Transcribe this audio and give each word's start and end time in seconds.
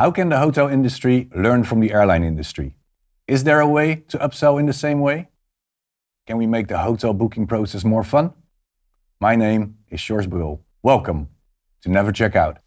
How 0.00 0.10
can 0.10 0.30
the 0.30 0.38
hotel 0.38 0.66
industry 0.66 1.28
learn 1.36 1.62
from 1.62 1.80
the 1.80 1.92
airline 1.92 2.24
industry? 2.24 2.74
Is 3.26 3.44
there 3.44 3.60
a 3.60 3.68
way 3.68 3.96
to 4.08 4.16
upsell 4.16 4.58
in 4.58 4.64
the 4.64 4.72
same 4.72 5.00
way? 5.00 5.28
Can 6.26 6.38
we 6.38 6.46
make 6.46 6.68
the 6.68 6.78
hotel 6.78 7.12
booking 7.12 7.46
process 7.46 7.84
more 7.84 8.02
fun? 8.02 8.32
My 9.20 9.36
name 9.36 9.76
is 9.90 10.02
George 10.02 10.26
Brul. 10.26 10.60
Welcome 10.82 11.28
to 11.82 11.90
Never 11.90 12.12
Check 12.12 12.34
Out. 12.34 12.60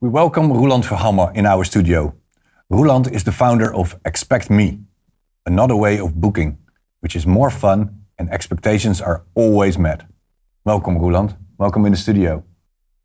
We 0.00 0.08
welcome 0.08 0.50
Roeland 0.50 0.84
Verhamme 0.84 1.32
in 1.36 1.46
our 1.46 1.62
studio. 1.62 2.16
Roeland 2.68 3.12
is 3.12 3.22
the 3.22 3.30
founder 3.30 3.72
of 3.72 3.96
Expect 4.04 4.50
Me, 4.50 4.80
another 5.46 5.76
way 5.76 6.00
of 6.00 6.20
booking, 6.20 6.58
which 6.98 7.14
is 7.14 7.28
more 7.28 7.48
fun 7.48 8.01
and 8.22 8.30
expectations 8.32 9.00
are 9.00 9.18
always 9.34 9.76
met. 9.76 10.00
Welcome, 10.64 10.94
Roeland. 10.98 11.30
Welcome 11.58 11.86
in 11.86 11.92
the 11.92 11.98
studio. 11.98 12.44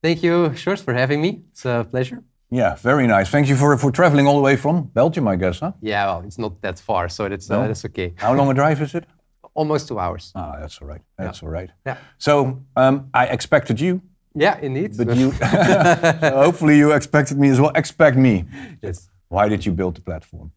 Thank 0.03 0.21
you, 0.23 0.49
George, 0.49 0.81
for 0.81 0.93
having 0.93 1.19
me. 1.21 1.41
It's 1.51 1.65
a 1.65 1.85
pleasure. 1.89 2.19
Yeah, 2.51 2.75
very 2.75 3.07
nice. 3.07 3.29
Thank 3.29 3.47
you 3.49 3.55
for, 3.55 3.77
for 3.77 3.91
traveling 3.91 4.27
all 4.27 4.35
the 4.35 4.45
way 4.49 4.55
from 4.55 4.75
Belgium, 4.93 5.27
I 5.27 5.35
guess, 5.35 5.59
huh? 5.59 5.71
Yeah, 5.81 6.05
well, 6.05 6.21
it's 6.27 6.37
not 6.37 6.61
that 6.61 6.79
far, 6.79 7.09
so 7.09 7.27
that's, 7.27 7.49
no? 7.49 7.61
uh, 7.61 7.67
that's 7.67 7.83
okay. 7.85 8.13
How 8.15 8.33
long 8.33 8.49
a 8.49 8.53
drive 8.53 8.79
is 8.81 8.93
it? 8.95 9.05
Almost 9.53 9.87
two 9.87 9.99
hours. 9.99 10.31
Ah, 10.35 10.55
that's 10.59 10.79
all 10.81 10.87
right. 10.87 11.01
That's 11.17 11.41
yeah. 11.41 11.47
all 11.47 11.51
right. 11.51 11.71
Yeah. 11.85 11.97
So 12.19 12.63
um, 12.75 13.09
I 13.13 13.25
expected 13.25 13.81
you. 13.81 14.01
Yeah, 14.35 14.59
indeed. 14.61 14.95
But 14.95 15.17
you, 15.17 15.31
so 16.21 16.31
hopefully 16.45 16.77
you 16.77 16.91
expected 16.91 17.37
me 17.39 17.49
as 17.49 17.59
well. 17.59 17.71
Expect 17.73 18.17
me. 18.17 18.45
Yes. 18.83 19.09
Why 19.29 19.49
did 19.49 19.65
you 19.65 19.71
build 19.73 19.95
the 19.95 20.01
platform? 20.01 20.51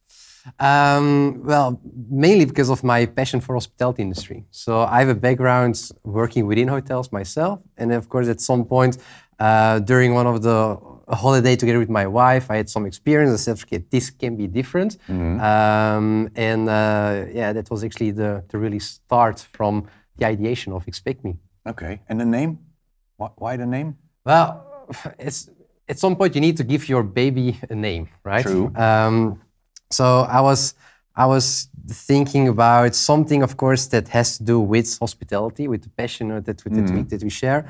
Um, 0.59 1.43
well, 1.45 1.81
mainly 2.11 2.45
because 2.45 2.71
of 2.71 2.83
my 2.83 3.07
passion 3.07 3.41
for 3.41 3.55
hospitality 3.55 4.03
industry. 4.03 4.45
So 4.51 4.81
I 4.81 5.01
have 5.01 5.09
a 5.09 5.15
background 5.15 5.91
working 6.05 6.47
within 6.47 6.69
hotels 6.69 7.13
myself, 7.13 7.61
and 7.77 7.93
of 7.93 8.09
course, 8.09 8.29
at 8.29 8.41
some 8.41 8.65
point 8.65 8.99
uh, 9.39 9.79
during 9.81 10.15
one 10.15 10.27
of 10.27 10.43
the 10.43 10.79
holiday 11.09 11.57
together 11.57 11.79
with 11.79 11.89
my 11.89 12.07
wife, 12.07 12.51
I 12.51 12.57
had 12.57 12.69
some 12.69 12.87
experience. 12.87 13.33
I 13.33 13.37
said, 13.37 13.59
"Okay, 13.63 13.85
this 13.91 14.11
can 14.11 14.37
be 14.37 14.47
different," 14.47 14.99
mm-hmm. 15.09 15.41
um, 15.41 16.31
and 16.37 16.69
uh, 16.69 17.25
yeah, 17.33 17.53
that 17.53 17.71
was 17.71 17.83
actually 17.83 18.13
the 18.13 18.45
the 18.49 18.59
really 18.59 18.79
start 18.79 19.41
from 19.53 19.87
the 20.19 20.27
ideation 20.27 20.73
of 20.73 20.87
Expect 20.87 21.25
Me. 21.25 21.37
Okay, 21.67 22.01
and 22.09 22.21
the 22.21 22.27
name? 22.27 22.59
Why 23.17 23.57
the 23.57 23.67
name? 23.67 23.97
Well, 24.25 24.87
it's 25.19 25.51
at 25.89 25.99
some 25.99 26.17
point 26.17 26.35
you 26.35 26.41
need 26.41 26.57
to 26.59 26.65
give 26.65 26.89
your 26.89 27.03
baby 27.03 27.59
a 27.69 27.75
name, 27.75 28.09
right? 28.25 28.45
True. 28.45 28.73
Um, 28.77 29.41
so 29.91 30.21
I 30.21 30.41
was 30.41 30.75
I 31.17 31.27
was 31.27 31.69
thinking 31.89 32.49
about 32.49 32.95
something, 32.95 33.43
of 33.43 33.57
course, 33.57 33.87
that 33.89 34.09
has 34.09 34.39
to 34.39 34.45
do 34.45 34.61
with 34.61 34.99
hospitality, 34.99 35.69
with 35.69 35.83
the 35.83 35.91
passion 35.91 36.29
that 36.29 36.65
we, 36.65 36.71
mm. 36.71 36.87
that, 36.87 36.95
we, 36.95 37.03
that 37.03 37.23
we 37.23 37.31
share. 37.31 37.67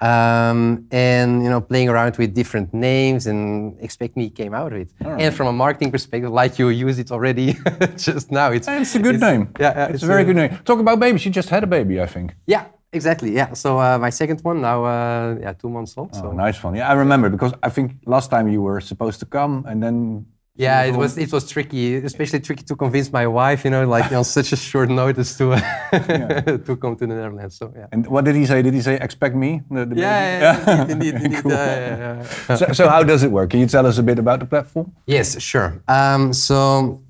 Um, 0.00 0.88
and 0.90 1.44
you 1.44 1.50
know, 1.50 1.60
playing 1.60 1.88
around 1.88 2.16
with 2.16 2.34
different 2.34 2.74
names 2.74 3.28
and 3.28 3.76
expect 3.80 4.16
me 4.16 4.30
came 4.30 4.52
out 4.52 4.72
of 4.72 4.80
it. 4.80 4.90
Right. 5.00 5.22
And 5.22 5.34
from 5.34 5.46
a 5.46 5.52
marketing 5.52 5.92
perspective, 5.92 6.30
like 6.30 6.58
you 6.58 6.68
use 6.70 6.98
it 6.98 7.12
already 7.12 7.56
just 7.96 8.32
now, 8.32 8.50
it's 8.50 8.66
it's 8.66 8.96
a 8.96 8.98
good 8.98 9.14
it's, 9.14 9.22
name. 9.22 9.54
Yeah, 9.60 9.72
yeah, 9.72 9.84
it's, 9.84 9.94
it's, 9.94 10.02
a 10.02 10.06
very 10.06 10.22
uh, 10.22 10.26
good 10.26 10.36
name. 10.36 10.58
Talk 10.64 10.80
about 10.80 10.98
babies. 10.98 11.24
You 11.24 11.30
just 11.30 11.50
had 11.50 11.62
a 11.62 11.68
baby, 11.68 12.00
I 12.00 12.06
think. 12.06 12.34
Yeah, 12.46 12.64
exactly. 12.92 13.30
Yeah. 13.32 13.52
So 13.52 13.78
uh, 13.78 13.96
my 13.96 14.10
second 14.10 14.40
one 14.40 14.60
now, 14.60 14.84
uh, 14.84 15.36
yeah, 15.40 15.52
two 15.52 15.70
months 15.70 15.96
old. 15.96 16.10
Oh, 16.14 16.20
so. 16.20 16.32
nice 16.32 16.60
one. 16.64 16.74
Yeah, 16.74 16.90
I 16.90 16.94
remember 16.94 17.30
because 17.30 17.52
I 17.62 17.68
think 17.68 17.92
last 18.04 18.28
time 18.28 18.48
you 18.48 18.60
were 18.60 18.80
supposed 18.80 19.20
to 19.20 19.26
come 19.26 19.64
and 19.68 19.80
then 19.80 20.26
yeah, 20.54 20.82
it 20.82 20.94
was 20.94 21.16
it 21.16 21.32
was 21.32 21.48
tricky, 21.48 21.96
especially 21.96 22.40
tricky 22.40 22.62
to 22.64 22.76
convince 22.76 23.10
my 23.10 23.26
wife. 23.26 23.64
You 23.64 23.70
know, 23.70 23.86
like 23.86 24.12
on 24.12 24.24
such 24.24 24.52
a 24.52 24.56
short 24.56 24.90
notice 24.90 25.38
to 25.38 25.56
to 26.66 26.76
come 26.76 26.94
to 26.96 27.06
the 27.06 27.14
Netherlands. 27.14 27.56
So 27.56 27.72
yeah. 27.74 27.86
And 27.90 28.06
what 28.06 28.26
did 28.26 28.36
he 28.36 28.44
say? 28.44 28.60
Did 28.60 28.74
he 28.74 28.82
say 28.82 28.96
expect 28.96 29.34
me? 29.34 29.62
The, 29.70 29.86
the 29.86 29.96
yeah, 29.96 30.64
yeah, 30.66 30.82
indeed, 30.82 31.14
indeed. 31.14 31.24
indeed. 31.24 31.38
Cool. 31.42 31.52
yeah, 31.52 32.22
yeah. 32.48 32.56
so, 32.56 32.72
so 32.72 32.88
how 32.88 33.02
does 33.02 33.22
it 33.22 33.30
work? 33.30 33.50
Can 33.50 33.60
you 33.60 33.66
tell 33.66 33.86
us 33.86 33.96
a 33.96 34.02
bit 34.02 34.18
about 34.18 34.40
the 34.40 34.46
platform? 34.46 34.92
Yes, 35.06 35.40
sure. 35.40 35.82
Um, 35.88 36.34
so 36.34 37.00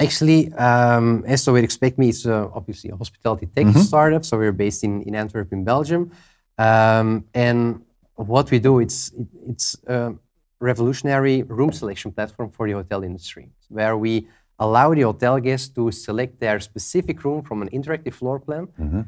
actually, 0.00 0.52
um, 0.54 1.24
so 1.36 1.52
with 1.52 1.64
Expect 1.64 1.98
Me, 1.98 2.10
it's 2.10 2.24
uh, 2.24 2.48
obviously 2.54 2.90
a 2.90 2.96
hospitality 2.96 3.46
tech 3.46 3.66
mm 3.66 3.72
-hmm. 3.72 3.82
startup. 3.82 4.24
So 4.24 4.38
we're 4.38 4.56
based 4.56 4.82
in 4.84 5.02
in 5.02 5.14
Antwerp, 5.16 5.52
in 5.52 5.64
Belgium, 5.64 6.10
um, 6.58 7.24
and 7.34 7.80
what 8.14 8.50
we 8.50 8.60
do, 8.60 8.80
it's 8.80 9.10
it, 9.18 9.28
it's 9.50 9.76
uh, 9.88 10.12
revolutionary 10.64 11.42
room 11.42 11.72
selection 11.72 12.10
platform 12.10 12.48
for 12.50 12.66
the 12.66 12.74
hotel 12.80 13.04
industry, 13.04 13.46
where 13.68 13.96
we 13.96 14.26
allow 14.58 14.94
the 14.94 15.02
hotel 15.02 15.38
guests 15.38 15.68
to 15.68 15.90
select 15.90 16.40
their 16.40 16.58
specific 16.60 17.16
room 17.24 17.42
from 17.42 17.62
an 17.62 17.68
interactive 17.78 18.14
floor 18.14 18.38
plan 18.38 18.66
mm-hmm. 18.80 19.02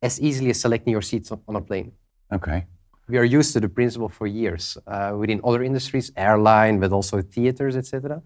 as 0.00 0.20
easily 0.20 0.50
as 0.50 0.60
selecting 0.60 0.92
your 0.92 1.02
seats 1.02 1.32
on 1.32 1.56
a 1.56 1.60
plane. 1.60 1.92
Okay. 2.32 2.66
We 3.08 3.18
are 3.18 3.24
used 3.24 3.52
to 3.54 3.60
the 3.60 3.68
principle 3.68 4.08
for 4.08 4.26
years 4.28 4.78
uh, 4.86 5.12
within 5.18 5.40
other 5.42 5.62
industries, 5.62 6.12
airline, 6.16 6.78
but 6.78 6.92
also 6.92 7.20
theaters, 7.20 7.74
etc. 7.76 8.22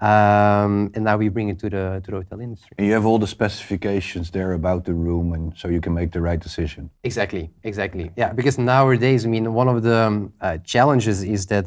Um, 0.00 0.92
and 0.94 1.02
now 1.08 1.16
we 1.16 1.28
bring 1.28 1.48
it 1.48 1.58
to 1.58 1.68
the 1.68 2.00
to 2.04 2.10
the 2.12 2.18
hotel 2.22 2.40
industry. 2.40 2.74
And 2.78 2.86
you 2.86 2.94
have 2.98 3.06
all 3.10 3.18
the 3.18 3.32
specifications 3.38 4.30
there 4.30 4.52
about 4.52 4.84
the 4.84 4.94
room, 4.94 5.26
and 5.36 5.52
so 5.60 5.68
you 5.68 5.80
can 5.80 5.92
make 6.00 6.10
the 6.12 6.22
right 6.28 6.40
decision. 6.48 6.90
Exactly, 7.02 7.44
exactly. 7.70 8.06
Yeah, 8.16 8.32
because 8.32 8.56
nowadays, 8.56 9.26
I 9.26 9.28
mean, 9.28 9.46
one 9.52 9.68
of 9.74 9.82
the 9.82 9.98
um, 10.06 10.32
uh, 10.40 10.58
challenges 10.72 11.22
is 11.22 11.46
that 11.46 11.64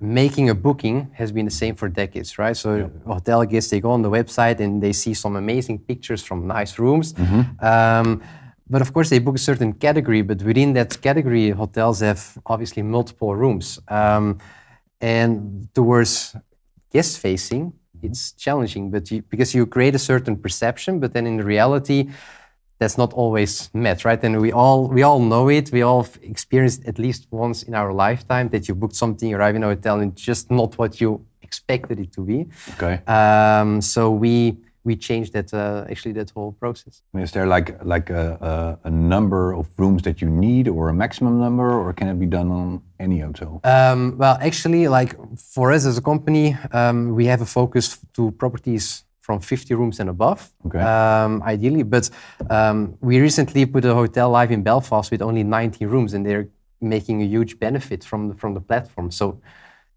making 0.00 0.50
a 0.50 0.54
booking 0.54 1.10
has 1.14 1.32
been 1.32 1.44
the 1.44 1.50
same 1.50 1.74
for 1.74 1.88
decades, 1.88 2.38
right? 2.38 2.56
So 2.56 2.76
yeah. 2.76 2.88
hotel 3.06 3.44
guests 3.44 3.70
they 3.70 3.80
go 3.80 3.90
on 3.90 4.02
the 4.02 4.10
website 4.10 4.60
and 4.60 4.82
they 4.82 4.92
see 4.92 5.14
some 5.14 5.36
amazing 5.36 5.78
pictures 5.78 6.22
from 6.22 6.46
nice 6.46 6.78
rooms. 6.78 7.12
Mm-hmm. 7.12 7.64
Um, 7.64 8.22
but 8.68 8.80
of 8.80 8.92
course, 8.92 9.10
they 9.10 9.18
book 9.18 9.36
a 9.36 9.38
certain 9.38 9.72
category, 9.74 10.22
but 10.22 10.42
within 10.42 10.72
that 10.72 11.00
category, 11.00 11.50
hotels 11.50 12.00
have 12.00 12.38
obviously 12.46 12.82
multiple 12.82 13.36
rooms. 13.36 13.78
Um, 13.88 14.38
and 15.00 15.68
towards 15.74 16.34
guest 16.90 17.18
facing, 17.18 17.72
mm-hmm. 17.72 18.06
it's 18.06 18.32
challenging, 18.32 18.90
but 18.90 19.10
you, 19.10 19.22
because 19.22 19.54
you 19.54 19.66
create 19.66 19.94
a 19.94 19.98
certain 19.98 20.36
perception, 20.36 20.98
but 20.98 21.12
then 21.12 21.26
in 21.26 21.38
reality, 21.38 22.08
that's 22.78 22.98
not 22.98 23.12
always 23.12 23.70
met, 23.72 24.04
right? 24.04 24.22
And 24.22 24.40
we 24.40 24.52
all 24.52 24.88
we 24.88 25.02
all 25.02 25.20
know 25.20 25.48
it. 25.48 25.70
We 25.72 25.82
all 25.82 26.06
experienced 26.22 26.86
at 26.86 26.98
least 26.98 27.26
once 27.30 27.62
in 27.62 27.74
our 27.74 27.92
lifetime 27.92 28.48
that 28.48 28.68
you 28.68 28.74
booked 28.74 28.96
something, 28.96 29.28
you 29.28 29.36
arrive 29.36 29.56
in 29.56 29.62
a 29.62 29.68
hotel, 29.68 30.00
and 30.00 30.14
just 30.16 30.50
not 30.50 30.76
what 30.78 31.00
you 31.00 31.24
expected 31.42 32.00
it 32.00 32.12
to 32.12 32.22
be. 32.22 32.46
Okay. 32.74 33.00
Um, 33.06 33.80
so 33.80 34.10
we 34.10 34.56
we 34.84 34.96
changed 34.96 35.32
that 35.32 35.52
uh, 35.54 35.90
actually 35.90 36.12
that 36.12 36.30
whole 36.30 36.52
process. 36.52 37.02
Is 37.14 37.32
there 37.32 37.46
like 37.46 37.82
like 37.84 38.10
a, 38.10 38.78
a, 38.84 38.88
a, 38.88 38.90
number 38.90 39.54
of 39.54 39.66
rooms 39.78 40.02
that 40.02 40.20
you 40.20 40.28
need, 40.28 40.68
or 40.68 40.88
a 40.88 40.94
maximum 40.94 41.38
number, 41.38 41.70
or 41.72 41.92
can 41.92 42.08
it 42.08 42.18
be 42.18 42.26
done 42.26 42.50
on 42.50 42.82
any 43.00 43.20
hotel? 43.20 43.60
Um, 43.64 44.16
well, 44.18 44.36
actually, 44.40 44.88
like 44.88 45.16
for 45.38 45.72
us 45.72 45.86
as 45.86 45.96
a 45.96 46.02
company, 46.02 46.56
um, 46.72 47.14
we 47.14 47.26
have 47.26 47.40
a 47.40 47.46
focus 47.46 47.98
to 48.14 48.30
properties 48.32 49.04
from 49.24 49.40
50 49.40 49.72
rooms 49.74 50.00
and 50.00 50.10
above, 50.10 50.52
okay. 50.66 50.80
um, 50.80 51.42
ideally. 51.44 51.82
But 51.82 52.10
um, 52.50 52.98
we 53.00 53.20
recently 53.20 53.64
put 53.64 53.82
a 53.86 53.94
hotel 53.94 54.28
live 54.28 54.50
in 54.50 54.62
Belfast 54.62 55.10
with 55.10 55.22
only 55.22 55.42
90 55.42 55.86
rooms, 55.86 56.12
and 56.12 56.26
they're 56.26 56.48
making 56.82 57.22
a 57.22 57.24
huge 57.24 57.58
benefit 57.58 58.04
from 58.04 58.28
the, 58.28 58.34
from 58.34 58.52
the 58.52 58.60
platform. 58.60 59.10
So, 59.10 59.40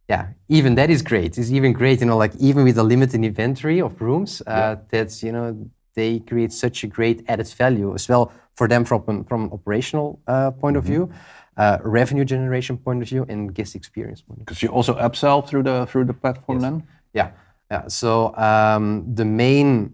yeah, 0.08 0.28
even 0.48 0.76
that 0.76 0.90
is 0.90 1.02
great. 1.02 1.38
It's 1.38 1.52
even 1.52 1.74
great, 1.74 2.00
you 2.00 2.06
know, 2.06 2.16
like 2.16 2.34
even 2.38 2.64
with 2.64 2.78
a 2.78 2.84
limited 2.84 3.22
inventory 3.22 3.82
of 3.82 4.02
rooms, 4.02 4.42
uh, 4.48 4.52
yeah. 4.52 4.76
that's 4.90 5.22
you 5.22 5.34
know 5.34 5.70
they 5.94 6.20
create 6.20 6.54
such 6.54 6.86
a 6.86 6.88
great 6.88 7.26
added 7.28 7.50
value 7.50 7.94
as 7.94 8.08
well 8.08 8.32
for 8.56 8.70
them 8.70 8.86
from 8.86 9.26
from 9.26 9.52
operational 9.52 10.22
uh, 10.28 10.52
point 10.52 10.78
mm-hmm. 10.78 10.78
of 10.78 10.86
view. 10.86 11.12
Uh, 11.58 11.80
revenue 11.84 12.24
generation 12.24 12.78
point 12.78 13.02
of 13.02 13.10
view 13.10 13.26
and 13.28 13.54
guest 13.54 13.76
experience 13.76 14.22
point. 14.22 14.40
Because 14.40 14.62
you 14.64 14.70
also 14.70 14.94
upsell 14.94 15.46
through 15.46 15.64
the 15.64 15.86
through 15.88 16.06
the 16.06 16.14
platform 16.14 16.60
yes. 16.60 16.66
then. 16.66 16.84
Yeah, 17.14 17.32
yeah. 17.72 17.88
So 17.88 18.36
um, 18.36 19.14
the 19.14 19.26
main 19.26 19.94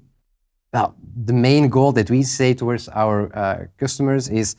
well, 0.73 0.95
the 1.25 1.33
main 1.33 1.69
goal 1.69 1.91
that 1.93 2.09
we 2.09 2.23
say 2.23 2.53
towards 2.53 2.89
our 2.89 3.35
uh, 3.37 3.65
customers 3.77 4.27
is 4.29 4.55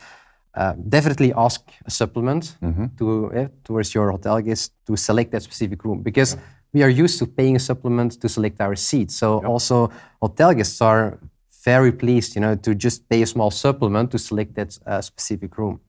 uh, 0.54 0.75
definitely 0.88 1.32
ask 1.34 1.61
a 1.84 1.90
supplement 1.90 2.56
mm-hmm. 2.62 2.87
to 2.99 3.32
uh, 3.32 3.49
towards 3.64 3.94
your 3.94 4.11
hotel 4.12 4.40
guests 4.40 4.70
to 4.87 4.96
select 4.96 5.32
that 5.32 5.43
specific 5.43 5.84
room 5.84 6.02
because 6.02 6.37
we 6.72 6.82
are 6.82 6.88
used 6.88 7.19
to 7.19 7.26
paying 7.26 7.56
a 7.56 7.58
supplement 7.58 8.20
to 8.20 8.28
select 8.28 8.61
our 8.61 8.76
seat. 8.76 9.11
So 9.11 9.40
yep. 9.40 9.49
also 9.50 9.90
hotel 10.20 10.55
guests 10.55 10.81
are 10.81 11.19
very 11.64 11.93
pleased, 11.93 12.34
you 12.34 12.40
know, 12.40 12.55
to 12.56 12.75
just 12.75 13.08
pay 13.08 13.22
a 13.22 13.26
small 13.26 13.50
supplement 13.50 14.11
to 14.12 14.19
select 14.19 14.55
that 14.55 14.78
uh, 14.87 15.00
specific 15.00 15.56
room. 15.58 15.81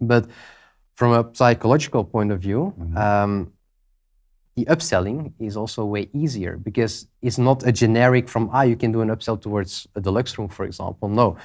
But 0.00 0.26
from 0.94 1.12
a 1.12 1.28
psychological 1.32 2.04
point 2.04 2.32
of 2.32 2.40
view, 2.40 2.74
mm-hmm. 2.78 2.96
um, 2.96 3.52
the 4.56 4.64
upselling 4.64 5.32
is 5.38 5.56
also 5.56 5.84
way 5.84 6.08
easier 6.14 6.56
because 6.56 7.06
it's 7.20 7.38
not 7.38 7.66
a 7.66 7.72
generic 7.72 8.28
from 8.28 8.48
ah 8.52 8.62
you 8.62 8.76
can 8.76 8.90
do 8.90 9.02
an 9.02 9.08
upsell 9.08 9.40
towards 9.40 9.86
a 9.94 10.00
deluxe 10.00 10.36
room 10.38 10.48
for 10.48 10.64
example. 10.64 11.08
No. 11.08 11.36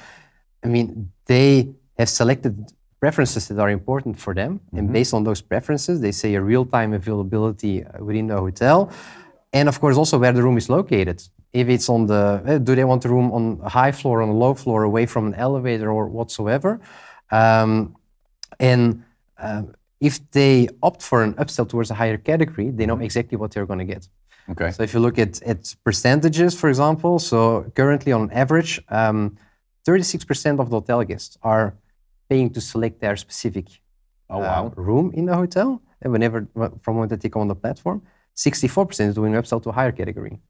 I 0.64 0.68
mean 0.68 1.12
they 1.26 1.68
have 1.98 2.08
selected 2.08 2.72
preferences 3.00 3.48
that 3.48 3.58
are 3.58 3.70
important 3.70 4.18
for 4.18 4.32
them. 4.34 4.52
Mm-hmm. 4.52 4.78
and 4.78 4.92
based 4.92 5.12
on 5.12 5.24
those 5.24 5.42
preferences 5.42 6.00
they 6.00 6.12
say 6.12 6.34
a 6.34 6.40
real-time 6.40 6.94
availability 6.94 7.84
uh, 7.84 8.02
within 8.02 8.26
the 8.28 8.38
hotel. 8.38 8.90
And 9.52 9.68
of 9.68 9.78
course 9.78 9.96
also 9.96 10.18
where 10.18 10.32
the 10.32 10.42
room 10.42 10.56
is 10.56 10.68
located. 10.70 11.22
If 11.52 11.68
it's 11.68 11.88
on 11.90 12.06
the 12.06 12.22
uh, 12.46 12.58
do 12.58 12.74
they 12.74 12.84
want 12.84 13.04
a 13.04 13.10
room 13.10 13.30
on 13.30 13.60
a 13.62 13.68
high 13.68 13.92
floor 13.92 14.22
on 14.22 14.30
a 14.30 14.38
low 14.44 14.54
floor 14.54 14.84
away 14.84 15.04
from 15.04 15.26
an 15.26 15.34
elevator 15.34 15.92
or 15.92 16.08
whatsoever? 16.08 16.80
Um, 17.30 17.96
and 18.58 19.04
um, 19.38 19.74
if 20.08 20.14
they 20.32 20.68
opt 20.82 21.00
for 21.10 21.22
an 21.22 21.32
upsell 21.42 21.66
towards 21.68 21.90
a 21.90 21.94
higher 21.94 22.18
category, 22.30 22.70
they 22.70 22.86
know 22.86 22.98
exactly 22.98 23.36
what 23.40 23.52
they're 23.52 23.66
going 23.72 23.78
to 23.86 23.90
get. 23.94 24.08
Okay. 24.52 24.70
So 24.72 24.82
if 24.82 24.92
you 24.94 25.00
look 25.00 25.18
at, 25.26 25.40
at 25.52 25.60
percentages, 25.84 26.52
for 26.60 26.68
example, 26.68 27.20
so 27.20 27.38
currently 27.76 28.10
on 28.12 28.30
average, 28.32 28.72
um, 28.88 29.36
36% 29.86 30.58
of 30.60 30.70
the 30.70 30.76
hotel 30.80 31.04
guests 31.04 31.38
are 31.42 31.66
paying 32.28 32.50
to 32.50 32.60
select 32.60 33.00
their 33.00 33.16
specific 33.16 33.66
Oh, 34.28 34.38
uh, 34.38 34.40
wow. 34.40 34.72
room 34.76 35.12
in 35.14 35.26
the 35.26 35.36
hotel. 35.36 35.80
And 36.00 36.10
whenever, 36.12 36.48
from 36.82 36.96
when 36.96 37.08
they 37.08 37.16
take 37.16 37.36
on 37.36 37.48
the 37.48 37.54
platform, 37.54 38.02
64% 38.36 39.08
is 39.08 39.14
doing 39.14 39.32
upsell 39.34 39.62
to 39.62 39.68
a 39.68 39.72
higher 39.72 39.92
category. 39.92 40.40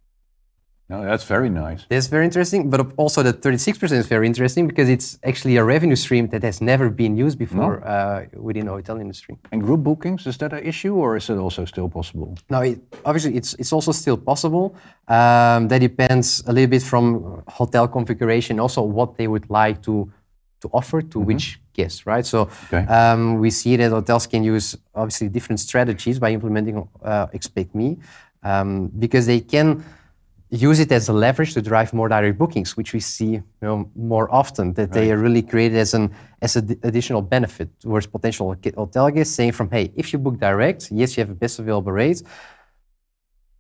No, 0.89 1.03
that's 1.05 1.25
very 1.25 1.49
nice. 1.49 1.87
That's 1.89 2.09
very 2.09 2.25
interesting, 2.25 2.69
but 2.69 2.93
also 2.97 3.23
the 3.23 3.33
36% 3.33 3.93
is 3.93 4.07
very 4.07 4.27
interesting 4.27 4.67
because 4.67 4.91
it's 4.91 5.19
actually 5.25 5.57
a 5.57 5.65
revenue 5.65 5.97
stream 5.97 6.29
that 6.29 6.43
has 6.43 6.61
never 6.61 6.91
been 6.91 7.17
used 7.17 7.39
before 7.39 7.83
uh, 7.87 8.27
within 8.35 8.67
the 8.67 8.73
hotel 8.73 8.99
industry. 9.01 9.39
And 9.53 9.63
group 9.63 9.83
bookings, 9.83 10.27
is 10.27 10.37
that 10.39 10.53
an 10.53 10.63
issue 10.65 10.95
or 10.95 11.17
is 11.17 11.31
it 11.31 11.39
also 11.39 11.65
still 11.65 11.89
possible? 11.89 12.37
No, 12.51 12.61
it, 12.61 12.81
obviously, 13.05 13.37
it's 13.37 13.55
it's 13.55 13.73
also 13.73 13.93
still 13.93 14.19
possible. 14.19 14.75
Um, 15.09 15.69
that 15.69 15.81
depends 15.81 16.43
a 16.47 16.53
little 16.53 16.71
bit 16.71 16.83
from 16.83 17.43
hotel 17.49 17.89
configuration, 17.89 18.61
also 18.61 18.83
what 18.83 19.17
they 19.17 19.29
would 19.29 19.49
like 19.49 19.81
to 19.83 20.13
to 20.61 20.69
offer 20.73 21.03
to 21.03 21.19
which 21.21 21.59
guests, 21.73 22.07
right? 22.07 22.27
So 22.27 22.49
Okay. 22.73 22.87
um, 22.87 23.39
we 23.41 23.51
see 23.51 23.77
that 23.77 23.91
hotels 23.91 24.27
can 24.27 24.45
use 24.45 24.77
obviously 24.95 25.29
different 25.29 25.61
strategies 25.61 26.19
by 26.19 26.33
implementing 26.33 26.89
uh, 27.03 27.27
Expect 27.33 27.75
Me, 27.75 27.97
um, 28.43 28.91
because 28.99 29.27
they 29.27 29.41
can 29.41 29.83
use 30.53 30.79
it 30.81 30.93
as 30.93 31.09
a 31.09 31.13
leverage 31.13 31.55
to 31.55 31.63
drive 31.63 31.95
more 31.95 32.09
direct 32.09 32.37
bookings, 32.39 32.77
which 32.77 32.93
we 32.93 33.01
see 33.01 33.33
you 33.33 33.43
know, 33.63 33.91
more 33.97 34.33
often. 34.33 34.75
That 34.75 34.93
they 34.93 35.11
are 35.11 35.17
really 35.17 35.43
created 35.43 35.79
as 35.79 35.95
an 35.95 36.15
as 36.43 36.57
an 36.57 36.79
additional 36.83 37.23
benefit 37.23 37.69
towards 37.81 38.07
potential 38.07 38.55
hotel 38.77 39.11
guests, 39.11 39.35
saying 39.35 39.53
from, 39.53 39.71
hey, 39.71 39.93
if 39.97 40.13
you 40.13 40.19
book 40.19 40.39
direct, 40.39 40.91
yes, 40.91 41.17
you 41.17 41.23
have 41.23 41.29
the 41.29 41.35
best 41.35 41.59
available 41.59 41.93
rate, 41.93 42.23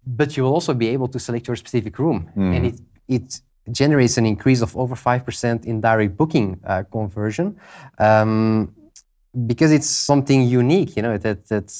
but 0.06 0.36
you 0.36 0.42
will 0.44 0.52
also 0.52 0.74
be 0.74 0.88
able 0.88 1.08
to 1.08 1.18
select 1.18 1.46
your 1.48 1.56
specific 1.56 1.98
room, 1.98 2.28
and 2.54 2.66
it 2.66 2.80
it 3.08 3.40
generates 3.70 4.18
an 4.18 4.26
increase 4.26 4.60
of 4.60 4.76
over 4.76 4.94
five 4.94 5.24
percent 5.24 5.64
in 5.64 5.80
direct 5.80 6.16
booking 6.16 6.60
uh, 6.66 6.82
conversion, 6.90 7.56
um, 7.98 8.74
because 9.46 9.72
it's 9.72 9.88
something 9.88 10.42
unique, 10.42 10.94
you 10.96 11.02
know, 11.02 11.16
that 11.16 11.46
that 11.48 11.72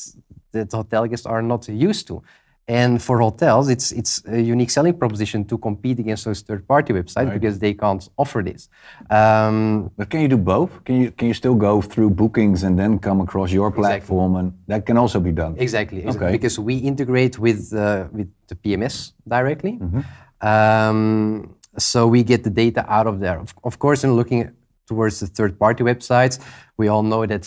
that 0.52 0.72
hotel 0.72 1.06
guests 1.06 1.26
are 1.26 1.42
not 1.42 1.68
used 1.68 2.06
to. 2.06 2.22
And 2.68 3.02
for 3.02 3.18
hotels, 3.18 3.68
it's 3.68 3.90
it's 3.90 4.22
a 4.28 4.40
unique 4.40 4.70
selling 4.70 4.94
proposition 4.96 5.44
to 5.46 5.58
compete 5.58 5.98
against 5.98 6.24
those 6.24 6.42
third-party 6.42 6.92
websites 6.92 7.32
because 7.32 7.58
they 7.58 7.74
can't 7.74 8.08
offer 8.16 8.40
this. 8.42 8.68
Um, 9.10 9.90
But 9.96 10.08
can 10.10 10.20
you 10.20 10.28
do 10.28 10.36
both? 10.36 10.70
Can 10.84 10.94
you 11.02 11.10
can 11.10 11.26
you 11.28 11.34
still 11.34 11.54
go 11.56 11.82
through 11.82 12.10
bookings 12.10 12.62
and 12.62 12.78
then 12.78 12.98
come 12.98 13.20
across 13.20 13.50
your 13.52 13.70
platform 13.72 14.36
and 14.36 14.52
that 14.68 14.86
can 14.86 14.96
also 14.96 15.18
be 15.20 15.32
done? 15.32 15.54
Exactly, 15.58 16.02
exa- 16.02 16.16
Okay. 16.16 16.30
because 16.32 16.56
we 16.62 16.74
integrate 16.76 17.36
with 17.38 17.72
uh, 17.74 18.06
with 18.12 18.28
the 18.46 18.54
PMS 18.54 19.12
directly. 19.26 19.72
Mm-hmm. 19.80 20.00
Um, 20.52 21.54
so 21.78 22.06
we 22.06 22.22
get 22.22 22.44
the 22.44 22.50
data 22.50 22.84
out 22.88 23.06
of 23.06 23.18
there. 23.20 23.38
Of, 23.40 23.54
of 23.64 23.78
course, 23.78 24.04
in 24.04 24.12
looking 24.14 24.50
towards 24.86 25.20
the 25.20 25.26
third-party 25.26 25.82
websites, 25.84 26.38
we 26.82 26.88
all 26.92 27.02
know 27.12 27.22
that 27.32 27.42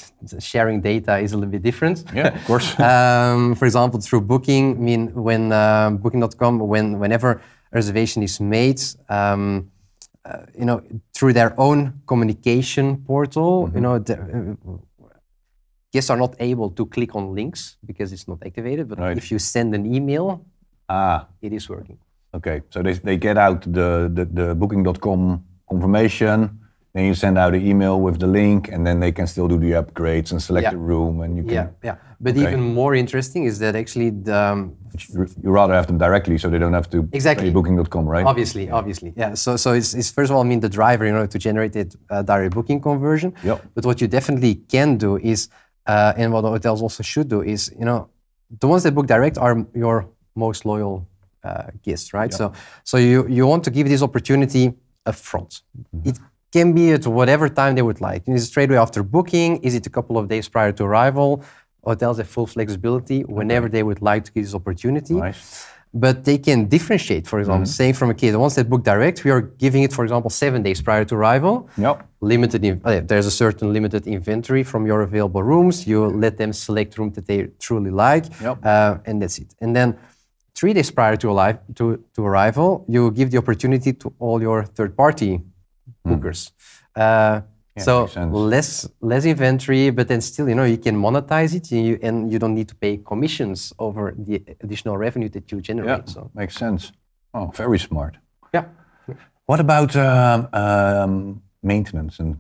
sharing 0.52 0.78
data 0.92 1.14
is 1.26 1.32
a 1.34 1.38
little 1.38 1.52
bit 1.58 1.64
different. 1.70 1.98
Yeah, 2.20 2.36
of 2.38 2.44
course. 2.50 2.68
um, 2.80 3.56
for 3.60 3.66
example, 3.70 4.00
through 4.08 4.22
Booking, 4.34 4.66
I 4.80 4.82
mean, 4.90 5.02
when 5.28 5.52
uh, 5.52 5.90
Booking.com, 6.04 6.54
when 6.74 6.86
whenever 7.04 7.30
a 7.72 7.76
reservation 7.80 8.24
is 8.24 8.40
made, 8.40 8.80
um, 9.10 9.70
uh, 10.30 10.46
you 10.60 10.66
know, 10.70 10.78
through 11.16 11.34
their 11.40 11.52
own 11.68 11.80
communication 12.12 12.88
portal, 13.10 13.52
Mm-hmm. 13.68 13.76
you 13.78 13.82
know, 13.86 13.96
the, 14.08 14.16
uh, 14.16 14.78
guests 15.94 16.10
are 16.10 16.18
not 16.26 16.34
able 16.40 16.70
to 16.78 16.84
click 16.96 17.12
on 17.16 17.24
links 17.40 17.78
because 17.90 18.10
it's 18.16 18.28
not 18.28 18.40
activated. 18.46 18.86
But 18.90 18.98
Right. 19.00 19.18
if 19.18 19.26
you 19.32 19.40
send 19.40 19.74
an 19.76 19.84
email, 19.96 20.26
ah, 20.90 21.20
it 21.42 21.52
is 21.54 21.70
working. 21.70 21.98
okay. 22.38 22.58
So 22.70 22.82
they, 22.86 22.94
they 23.08 23.18
get 23.18 23.38
out 23.38 23.62
the, 23.62 24.10
the, 24.18 24.26
the 24.40 24.56
booking.com 24.56 25.44
confirmation, 25.70 26.60
then 26.96 27.04
you 27.06 27.14
send 27.14 27.38
out 27.38 27.54
an 27.54 27.62
email 27.72 28.00
with 28.00 28.20
the 28.20 28.28
link 28.28 28.70
and 28.74 28.88
then 28.88 29.02
they 29.02 29.12
can 29.12 29.28
still 29.28 29.48
do 29.50 29.58
the 29.66 29.72
upgrades 29.82 30.32
and 30.32 30.42
select 30.42 30.64
Yeah. 30.64 30.72
the 30.72 30.78
room 30.92 31.22
and 31.24 31.36
you 31.38 31.44
can 31.44 31.54
Yeah, 31.54 31.68
yeah. 31.88 31.96
But 32.22 32.32
Okay. 32.38 32.44
even 32.48 32.62
more 32.82 32.96
interesting 33.04 33.44
is 33.44 33.60
that 33.60 33.76
actually 33.76 34.10
the 34.12 34.38
um, 34.52 34.60
you 35.44 35.52
rather 35.62 35.74
have 35.80 35.88
them 35.88 35.98
directly 35.98 36.38
so 36.38 36.46
they 36.50 36.58
don't 36.64 36.78
have 36.80 36.90
to 36.96 37.00
Exactly. 37.12 37.50
booking.com, 37.52 38.06
right? 38.16 38.26
Obviously, 38.26 38.66
obviously, 38.80 39.12
yeah. 39.18 39.34
So, 39.44 39.58
so 39.58 39.74
it's, 39.74 39.94
it's 39.94 40.10
first 40.18 40.30
of 40.32 40.36
all, 40.38 40.44
I 40.46 40.48
mean, 40.52 40.62
the 40.62 40.74
driver, 40.80 41.04
in 41.10 41.14
order 41.16 41.28
to 41.36 41.40
generate 41.48 41.74
that 41.74 41.90
uh, 42.10 42.22
direct 42.32 42.54
booking 42.58 42.80
conversion. 42.80 43.34
Yep. 43.44 43.58
But 43.76 43.84
what 43.86 43.98
you 44.02 44.08
definitely 44.08 44.54
can 44.76 44.90
do 44.98 45.18
is, 45.18 45.50
uh, 45.88 46.14
and 46.20 46.32
what 46.34 46.42
the 46.42 46.50
hotels 46.50 46.82
also 46.82 47.04
should 47.04 47.28
do 47.28 47.42
is, 47.42 47.60
you 47.78 47.84
know, 47.90 48.08
the 48.62 48.68
ones 48.74 48.84
that 48.84 48.94
book 48.96 49.08
direct 49.08 49.38
are 49.38 49.56
your 49.84 50.08
most 50.36 50.64
loyal 50.66 51.06
uh, 51.44 51.64
guests, 51.84 52.14
right? 52.14 52.34
So, 52.34 52.54
so 52.90 52.96
you 52.98 53.28
you 53.38 53.46
want 53.52 53.64
to 53.66 53.72
give 53.72 53.90
this 53.90 54.02
opportunity 54.02 54.74
upfront. 55.06 55.62
It 56.10 56.18
can 56.56 56.68
be 56.80 56.86
at 56.98 57.04
whatever 57.20 57.46
time 57.62 57.72
they 57.78 57.86
would 57.90 58.02
like. 58.10 58.22
Is 58.38 58.44
it 58.44 58.48
straight 58.54 58.70
away 58.72 58.82
after 58.88 59.02
booking? 59.16 59.50
Is 59.68 59.74
it 59.80 59.84
a 59.92 59.94
couple 59.98 60.16
of 60.22 60.24
days 60.34 60.46
prior 60.56 60.72
to 60.78 60.84
arrival? 60.90 61.30
Hotels 61.90 62.16
have 62.22 62.30
full 62.36 62.48
flexibility 62.56 63.20
whenever 63.40 63.68
they 63.76 63.84
would 63.90 64.02
like 64.12 64.22
to 64.28 64.32
give 64.36 64.44
this 64.48 64.56
opportunity 64.62 65.16
Nice. 65.30 65.68
but 66.06 66.16
they 66.28 66.38
can 66.48 66.60
differentiate. 66.76 67.26
For 67.32 67.38
example, 67.42 67.68
saying 67.80 67.96
from 68.00 68.10
a 68.14 68.16
the 68.36 68.40
ones 68.46 68.56
that 68.58 68.68
book 68.74 68.84
direct, 68.94 69.18
we 69.26 69.32
are 69.36 69.44
giving 69.64 69.82
it, 69.88 69.92
for 69.98 70.04
example, 70.08 70.30
seven 70.46 70.60
days 70.68 70.80
prior 70.88 71.04
to 71.10 71.14
arrival. 71.22 71.54
Yep. 71.86 71.96
Limited, 72.34 72.62
in, 72.68 72.74
uh, 72.86 73.02
there's 73.10 73.28
a 73.34 73.36
certain 73.44 73.68
limited 73.78 74.04
inventory 74.16 74.64
from 74.72 74.82
your 74.90 75.00
available 75.10 75.44
rooms. 75.52 75.76
You 75.92 76.00
let 76.26 76.34
them 76.42 76.52
select 76.68 76.92
room 76.98 77.10
that 77.16 77.26
they 77.30 77.40
truly 77.66 77.92
like, 78.06 78.26
Yep. 78.48 78.56
uh, 78.72 79.08
and 79.08 79.16
that's 79.22 79.38
it. 79.44 79.50
And 79.64 79.72
then 79.78 79.90
three 80.60 80.74
days 80.78 80.90
prior 81.00 81.16
to, 81.24 81.28
alive, 81.34 81.58
to, 81.80 81.84
to 82.16 82.20
arrival, 82.32 82.68
you 82.96 83.02
give 83.20 83.28
the 83.34 83.40
opportunity 83.44 83.92
to 84.02 84.08
all 84.24 84.38
your 84.48 84.60
third-party 84.78 85.32
bookers. 86.08 86.52
Uh, 86.96 87.42
so 87.78 87.94
Hmm. 87.98 88.02
makes 88.04 88.14
sense. 88.14 88.34
less 88.34 88.90
less 89.02 89.26
inventory, 89.26 89.92
but 89.92 90.08
then 90.08 90.22
still, 90.22 90.48
you 90.50 90.56
know, 90.56 90.64
you 90.64 90.78
can 90.78 90.96
monetize 90.96 91.54
it, 91.56 91.72
and 91.72 91.86
you, 91.88 92.00
and 92.02 92.32
you 92.32 92.40
don't 92.40 92.54
need 92.56 92.68
to 92.70 92.76
pay 92.76 92.98
commissions 92.98 93.74
over 93.78 94.14
the 94.18 94.42
additional 94.64 94.98
revenue 94.98 95.30
that 95.30 95.52
you 95.52 95.60
generate. 95.62 96.08
Yeah, 96.08 96.14
So 96.14 96.30
makes 96.34 96.56
sense. 96.56 96.92
Oh, 97.34 97.52
very 97.58 97.80
smart. 97.80 98.16
yeah, 98.54 98.66
What 99.46 99.60
about 99.60 99.96
um, 99.96 100.48
um, 100.54 101.42
maintenance 101.62 102.20
and 102.24 102.38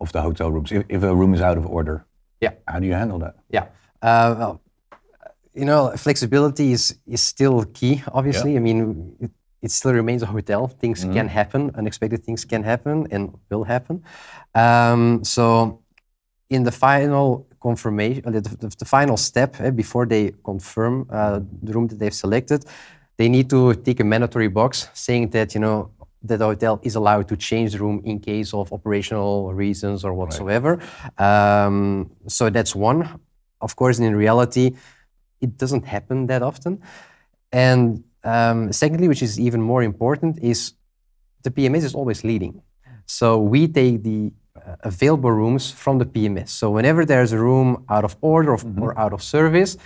of 0.00 0.10
the 0.12 0.20
hotel 0.22 0.50
rooms? 0.50 0.72
If, 0.72 0.82
if 0.88 1.02
a 1.02 1.14
room 1.14 1.34
is 1.34 1.40
out 1.40 1.58
of 1.58 1.66
order, 1.66 2.06
yeah, 2.40 2.52
how 2.66 2.80
do 2.80 2.86
you 2.86 2.94
handle 2.94 3.18
that? 3.18 3.34
yeah. 3.52 3.66
Uh, 4.02 4.34
well, 4.38 4.60
you 5.54 5.64
know, 5.64 5.92
flexibility 5.96 6.72
is 6.72 6.98
is 7.06 7.20
still 7.20 7.64
key. 7.74 8.02
Obviously, 8.12 8.56
I 8.56 8.60
mean, 8.60 9.30
it, 9.64 9.70
still 9.70 9.92
remains 9.92 10.22
a 10.22 10.26
hotel. 10.26 10.68
Things 10.68 11.04
can 11.14 11.28
happen, 11.28 11.70
unexpected 11.74 12.20
things 12.24 12.44
can 12.44 12.62
happen, 12.62 13.06
and 13.10 13.22
will 13.50 13.64
happen. 13.64 14.02
Um, 14.54 15.24
so, 15.24 15.80
in 16.50 16.62
the 16.62 16.72
final 16.72 17.46
confirmation, 17.60 18.22
uh, 18.26 18.30
the, 18.30 18.40
the, 18.40 18.68
the 18.78 18.84
final 18.84 19.16
step 19.16 19.50
eh, 19.60 19.70
before 19.70 20.06
they 20.06 20.32
confirm 20.44 21.06
uh, 21.10 21.40
the 21.62 21.72
room 21.72 21.86
that 21.88 21.98
they've 21.98 22.20
selected, 22.24 22.64
they 23.16 23.28
need 23.28 23.48
to 23.50 23.74
tick 23.74 24.00
a 24.00 24.04
mandatory 24.04 24.48
box 24.48 24.88
saying 24.92 25.30
that 25.30 25.54
you 25.54 25.60
know 25.60 25.90
that 26.24 26.38
the 26.38 26.46
hotel 26.46 26.80
is 26.82 26.94
allowed 26.94 27.28
to 27.28 27.36
change 27.36 27.72
the 27.72 27.78
room 27.78 28.00
in 28.04 28.18
case 28.18 28.54
of 28.54 28.72
operational 28.72 29.52
reasons 29.52 30.04
or 30.04 30.14
whatsoever. 30.14 30.80
Um, 31.18 32.10
so 32.26 32.50
that's 32.50 32.74
one. 32.74 33.20
Of 33.60 33.76
course, 33.76 33.98
in 33.98 34.16
reality, 34.16 34.74
it 35.40 35.58
doesn't 35.58 35.84
happen 35.84 36.26
that 36.26 36.42
often. 36.42 36.82
And 37.52 38.04
um, 38.24 38.72
secondly, 38.72 39.08
which 39.08 39.22
is 39.22 39.38
even 39.38 39.60
more 39.60 39.82
important, 39.82 40.38
is 40.42 40.72
the 41.42 41.50
PMS 41.50 41.84
is 41.84 41.94
always 41.94 42.24
leading. 42.24 42.62
So 43.06 43.38
we 43.38 43.68
take 43.68 44.02
the 44.02 44.32
uh, 44.56 44.76
available 44.80 45.30
rooms 45.30 45.70
from 45.70 45.98
the 45.98 46.06
PMS. 46.06 46.48
So 46.48 46.70
whenever 46.70 47.04
there's 47.04 47.32
a 47.32 47.38
room 47.38 47.84
out 47.90 48.04
of 48.04 48.16
order 48.22 48.52
of, 48.54 48.64
or 48.80 48.98
out 48.98 49.12
of 49.12 49.22
service, 49.22 49.76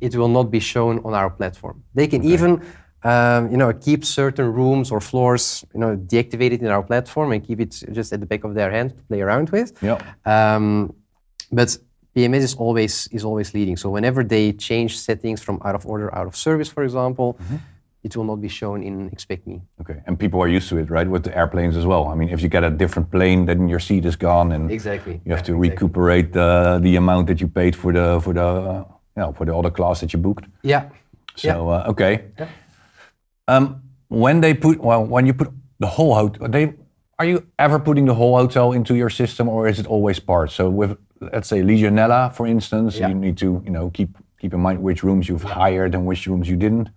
it 0.00 0.16
will 0.16 0.28
not 0.28 0.50
be 0.50 0.60
shown 0.60 1.00
on 1.04 1.12
our 1.12 1.28
platform. 1.28 1.82
They 1.94 2.06
can 2.06 2.24
even, 2.24 2.62
um, 3.02 3.50
you 3.50 3.58
know, 3.58 3.72
keep 3.72 4.04
certain 4.04 4.50
rooms 4.52 4.90
or 4.90 5.00
floors, 5.00 5.64
you 5.74 5.80
know, 5.80 5.96
deactivated 5.96 6.60
in 6.60 6.68
our 6.68 6.82
platform 6.82 7.32
and 7.32 7.44
keep 7.46 7.60
it 7.60 7.82
just 7.92 8.12
at 8.12 8.20
the 8.20 8.26
back 8.26 8.44
of 8.44 8.54
their 8.54 8.70
hand 8.70 8.96
to 8.96 9.02
play 9.04 9.20
around 9.20 9.50
with. 9.50 9.72
Yeah. 9.82 10.00
Um, 10.24 10.94
but 11.50 11.76
PMS 12.16 12.42
is 12.42 12.54
always 12.54 13.08
is 13.08 13.24
always 13.24 13.54
leading. 13.54 13.76
So 13.76 13.90
whenever 13.90 14.22
they 14.22 14.52
change 14.52 14.98
settings 14.98 15.42
from 15.42 15.60
out 15.64 15.74
of 15.74 15.86
order, 15.86 16.14
out 16.14 16.26
of 16.26 16.36
service, 16.36 16.68
for 16.68 16.84
example, 16.84 17.38
it 18.04 18.16
will 18.16 18.24
not 18.24 18.40
be 18.40 18.48
shown 18.48 18.82
in 18.82 19.08
Expect 19.12 19.46
Me. 19.46 19.62
Okay. 19.80 20.00
And 20.06 20.18
people 20.18 20.40
are 20.42 20.48
used 20.48 20.68
to 20.70 20.78
it, 20.78 20.90
right? 20.90 21.08
With 21.08 21.22
the 21.22 21.36
airplanes 21.36 21.76
as 21.76 21.86
well. 21.86 22.08
I 22.08 22.14
mean, 22.14 22.28
if 22.30 22.42
you 22.42 22.48
get 22.48 22.64
a 22.64 22.70
different 22.70 23.10
plane, 23.10 23.46
then 23.46 23.68
your 23.68 23.78
seat 23.80 24.04
is 24.04 24.16
gone, 24.16 24.52
and 24.52 24.70
Exactly. 24.70 25.20
you 25.24 25.32
have 25.32 25.44
to 25.44 25.54
recuperate 25.54 26.32
the 26.32 26.78
the 26.82 26.96
amount 26.96 27.26
that 27.28 27.40
you 27.40 27.48
paid 27.48 27.74
for 27.76 27.92
the 27.92 28.20
for 28.24 28.32
the 28.34 28.42
uh, 28.44 28.84
you 29.16 29.22
know, 29.22 29.32
for 29.32 29.44
the 29.46 29.54
other 29.54 29.70
class 29.70 30.00
that 30.00 30.12
you 30.12 30.18
booked. 30.18 30.46
Yeah. 30.62 30.82
So 31.36 31.68
uh, 31.70 31.84
okay. 31.92 32.24
Um, 33.48 33.82
when 34.08 34.40
they 34.40 34.54
put 34.54 34.78
well, 34.80 35.04
when 35.04 35.26
you 35.26 35.34
put 35.34 35.48
the 35.78 35.86
whole 35.86 36.14
hotel, 36.14 36.48
they 36.48 36.74
Are 37.18 37.28
you 37.28 37.46
ever 37.58 37.78
putting 37.78 38.06
the 38.06 38.14
whole 38.14 38.36
hotel 38.36 38.72
into 38.72 38.94
your 38.94 39.10
system, 39.10 39.48
or 39.48 39.68
is 39.68 39.78
it 39.78 39.86
always 39.86 40.18
part? 40.20 40.50
So 40.50 40.68
with 40.70 40.96
let's 41.32 41.48
say 41.48 41.62
Legionella, 41.62 42.32
for 42.32 42.46
instance, 42.46 42.98
Yeah. 42.98 43.08
you 43.10 43.14
need 43.14 43.36
to 43.38 43.46
you 43.64 43.70
know 43.70 43.90
keep 43.90 44.08
keep 44.40 44.52
in 44.54 44.60
mind 44.60 44.82
which 44.82 45.02
rooms 45.04 45.28
you've 45.28 45.44
hired 45.60 45.94
and 45.94 46.04
which 46.06 46.26
rooms 46.26 46.48
you 46.48 46.56
didn't. 46.56 46.88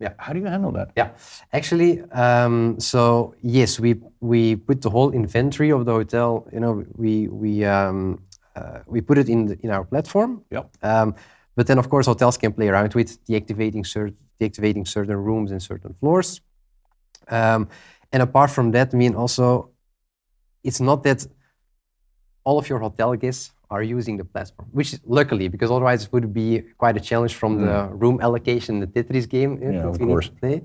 Yeah. 0.00 0.12
How 0.18 0.32
do 0.32 0.40
you 0.40 0.46
handle 0.46 0.72
that? 0.72 0.90
Yeah, 0.96 1.10
actually, 1.52 2.02
um, 2.10 2.80
so 2.80 3.34
yes, 3.42 3.78
we 3.78 4.00
we 4.20 4.56
put 4.56 4.82
the 4.82 4.90
whole 4.90 5.12
inventory 5.12 5.70
of 5.70 5.84
the 5.84 5.92
hotel. 5.92 6.46
You 6.52 6.60
know, 6.60 6.84
we 6.96 7.28
we 7.28 7.64
um, 7.64 8.20
uh, 8.56 8.80
we 8.86 9.00
put 9.00 9.18
it 9.18 9.28
in 9.28 9.46
the, 9.46 9.58
in 9.62 9.70
our 9.70 9.84
platform. 9.84 10.42
Yep. 10.50 10.76
Um, 10.82 11.14
but 11.56 11.66
then, 11.66 11.78
of 11.78 11.88
course, 11.88 12.06
hotels 12.06 12.36
can 12.36 12.52
play 12.52 12.68
around 12.68 12.94
with 12.94 13.24
deactivating 13.26 13.86
certain 13.86 14.16
deactivating 14.40 14.86
certain 14.86 15.16
rooms 15.16 15.52
and 15.52 15.62
certain 15.62 15.94
floors. 16.00 16.40
Um, 17.28 17.68
and 18.12 18.22
apart 18.22 18.50
from 18.50 18.72
that, 18.72 18.92
I 18.92 18.96
mean, 18.96 19.14
also, 19.14 19.70
it's 20.62 20.80
not 20.80 21.02
that 21.04 21.26
all 22.42 22.58
of 22.58 22.68
your 22.68 22.78
hotel 22.80 23.14
guests 23.14 23.52
are 23.74 23.82
using 23.96 24.14
the 24.20 24.26
platform, 24.34 24.66
which 24.78 24.90
is 24.94 25.00
luckily, 25.18 25.46
because 25.54 25.70
otherwise 25.76 26.00
it 26.06 26.10
would 26.14 26.28
be 26.42 26.48
quite 26.82 26.96
a 27.02 27.04
challenge 27.10 27.34
from 27.40 27.52
the 27.64 27.74
room 28.02 28.16
allocation, 28.26 28.72
the 28.84 28.90
Tetris 28.94 29.26
game 29.36 29.52
Hmm. 29.56 29.62
Yeah, 29.64 29.82
that 29.82 29.88
of 29.90 29.94
we 29.98 30.04
need 30.06 30.12
course. 30.12 30.28
to 30.30 30.34
play. 30.42 30.56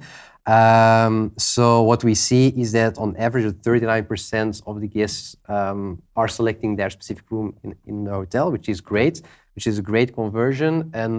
Um, 0.58 1.16
so 1.54 1.66
what 1.90 2.02
we 2.10 2.14
see 2.28 2.46
is 2.64 2.70
that 2.80 2.94
on 3.04 3.10
average, 3.26 3.46
39% 3.62 4.64
of 4.70 4.76
the 4.84 4.90
guests 4.98 5.24
um, 5.56 5.80
are 6.20 6.30
selecting 6.40 6.72
their 6.80 6.90
specific 6.98 7.26
room 7.34 7.48
in, 7.64 7.70
in 7.92 7.98
the 8.08 8.14
hotel, 8.22 8.46
which 8.56 8.68
is 8.74 8.78
great, 8.92 9.16
which 9.56 9.66
is 9.72 9.76
a 9.84 9.86
great 9.92 10.10
conversion. 10.20 10.74
And 11.02 11.14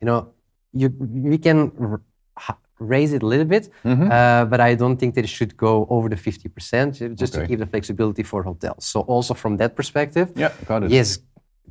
you 0.00 0.06
know, 0.08 0.20
you 0.80 0.88
we 1.32 1.38
can 1.38 1.58
raise 2.80 3.12
it 3.12 3.22
a 3.22 3.26
little 3.26 3.44
bit, 3.46 3.70
Mm-hmm. 3.84 4.10
uh, 4.10 4.44
but 4.46 4.60
I 4.60 4.74
don't 4.74 4.96
think 4.98 5.14
that 5.14 5.24
it 5.24 5.28
should 5.30 5.56
go 5.56 5.86
over 5.90 6.08
the 6.08 6.16
50% 6.16 7.16
just 7.18 7.34
Okay. 7.34 7.42
to 7.42 7.48
keep 7.48 7.58
the 7.58 7.66
flexibility 7.66 8.22
for 8.22 8.42
hotels. 8.42 8.84
So 8.84 9.00
also 9.00 9.34
from 9.34 9.56
that 9.58 9.74
perspective, 9.74 10.30
Yeah, 10.36 10.52
got 10.66 10.82
it. 10.84 10.90
yes, 10.90 11.18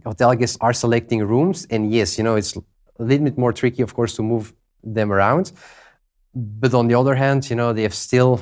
hotel 0.06 0.34
guests 0.36 0.58
are 0.62 0.74
selecting 0.74 1.20
rooms, 1.28 1.68
and 1.70 1.92
yes, 1.94 2.18
you 2.18 2.24
know, 2.24 2.36
it's 2.36 2.56
a 2.56 3.04
little 3.04 3.26
bit 3.26 3.38
more 3.38 3.54
tricky, 3.54 3.82
of 3.84 3.94
course, 3.94 4.16
to 4.16 4.24
move 4.24 4.54
them 4.96 5.12
around. 5.12 5.52
But 6.34 6.74
on 6.74 6.88
the 6.88 6.96
other 6.96 7.16
hand, 7.16 7.50
you 7.50 7.56
know, 7.56 7.74
they 7.74 7.82
have 7.84 7.94
still 7.96 8.40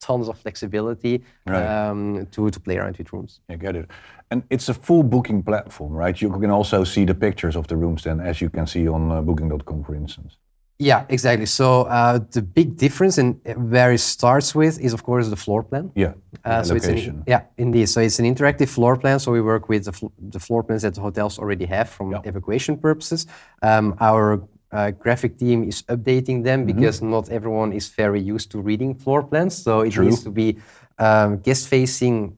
tons 0.00 0.28
of 0.28 0.36
flexibility 0.38 1.22
Right. 1.46 1.88
um, 1.88 2.26
to, 2.32 2.50
to 2.50 2.60
play 2.60 2.76
around 2.78 2.96
with 2.98 3.12
rooms. 3.12 3.40
I 3.48 3.56
get 3.56 3.74
it. 3.76 3.86
And 4.30 4.42
it's 4.50 4.68
a 4.68 4.74
full 4.74 5.02
booking 5.02 5.42
platform, 5.42 5.92
right? 5.92 6.20
You 6.20 6.30
can 6.30 6.50
also 6.50 6.84
see 6.84 7.04
the 7.06 7.14
pictures 7.14 7.56
of 7.56 7.66
the 7.66 7.76
rooms 7.76 8.02
then, 8.02 8.20
as 8.20 8.40
you 8.40 8.50
can 8.50 8.66
see 8.66 8.88
on 8.88 9.10
uh, 9.10 9.22
Booking.com, 9.22 9.84
for 9.84 9.94
instance. 9.94 10.36
Yeah, 10.78 11.04
exactly. 11.08 11.46
So 11.46 11.82
uh, 11.82 12.18
the 12.32 12.42
big 12.42 12.76
difference 12.76 13.16
in 13.18 13.34
where 13.70 13.92
it 13.92 14.00
starts 14.00 14.54
with 14.54 14.80
is, 14.80 14.92
of 14.92 15.02
course, 15.04 15.28
the 15.28 15.36
floor 15.36 15.62
plan. 15.62 15.90
Yeah, 15.94 16.14
Uh, 16.44 16.62
so 16.64 16.74
it's 16.74 16.86
location. 16.86 17.14
an, 17.18 17.24
yeah, 17.26 17.42
indeed. 17.56 17.88
So 17.88 18.00
it's 18.00 18.18
an 18.18 18.24
interactive 18.26 18.68
floor 18.68 18.96
plan. 18.96 19.18
So 19.18 19.30
we 19.32 19.40
work 19.40 19.68
with 19.68 19.84
the, 19.84 19.92
fl- 19.92 20.12
the 20.30 20.40
floor 20.40 20.62
plans 20.64 20.82
that 20.82 20.94
the 20.94 21.00
hotels 21.00 21.38
already 21.38 21.66
have 21.66 21.88
from 21.88 22.10
Yeah. 22.10 22.20
evacuation 22.24 22.76
purposes. 22.76 23.26
Um, 23.62 23.94
our 24.00 24.42
uh, 24.72 24.90
graphic 24.90 25.38
team 25.38 25.62
is 25.62 25.82
updating 25.88 26.42
them 26.42 26.66
Mm-hmm. 26.66 26.76
because 26.80 27.00
not 27.02 27.28
everyone 27.30 27.72
is 27.72 27.88
very 27.88 28.20
used 28.34 28.50
to 28.50 28.58
reading 28.60 28.94
floor 28.96 29.22
plans. 29.22 29.54
So 29.56 29.80
it 29.86 29.92
True. 29.92 30.04
needs 30.06 30.22
to 30.24 30.30
be 30.30 30.56
um, 30.98 31.38
guest 31.38 31.68
facing 31.68 32.36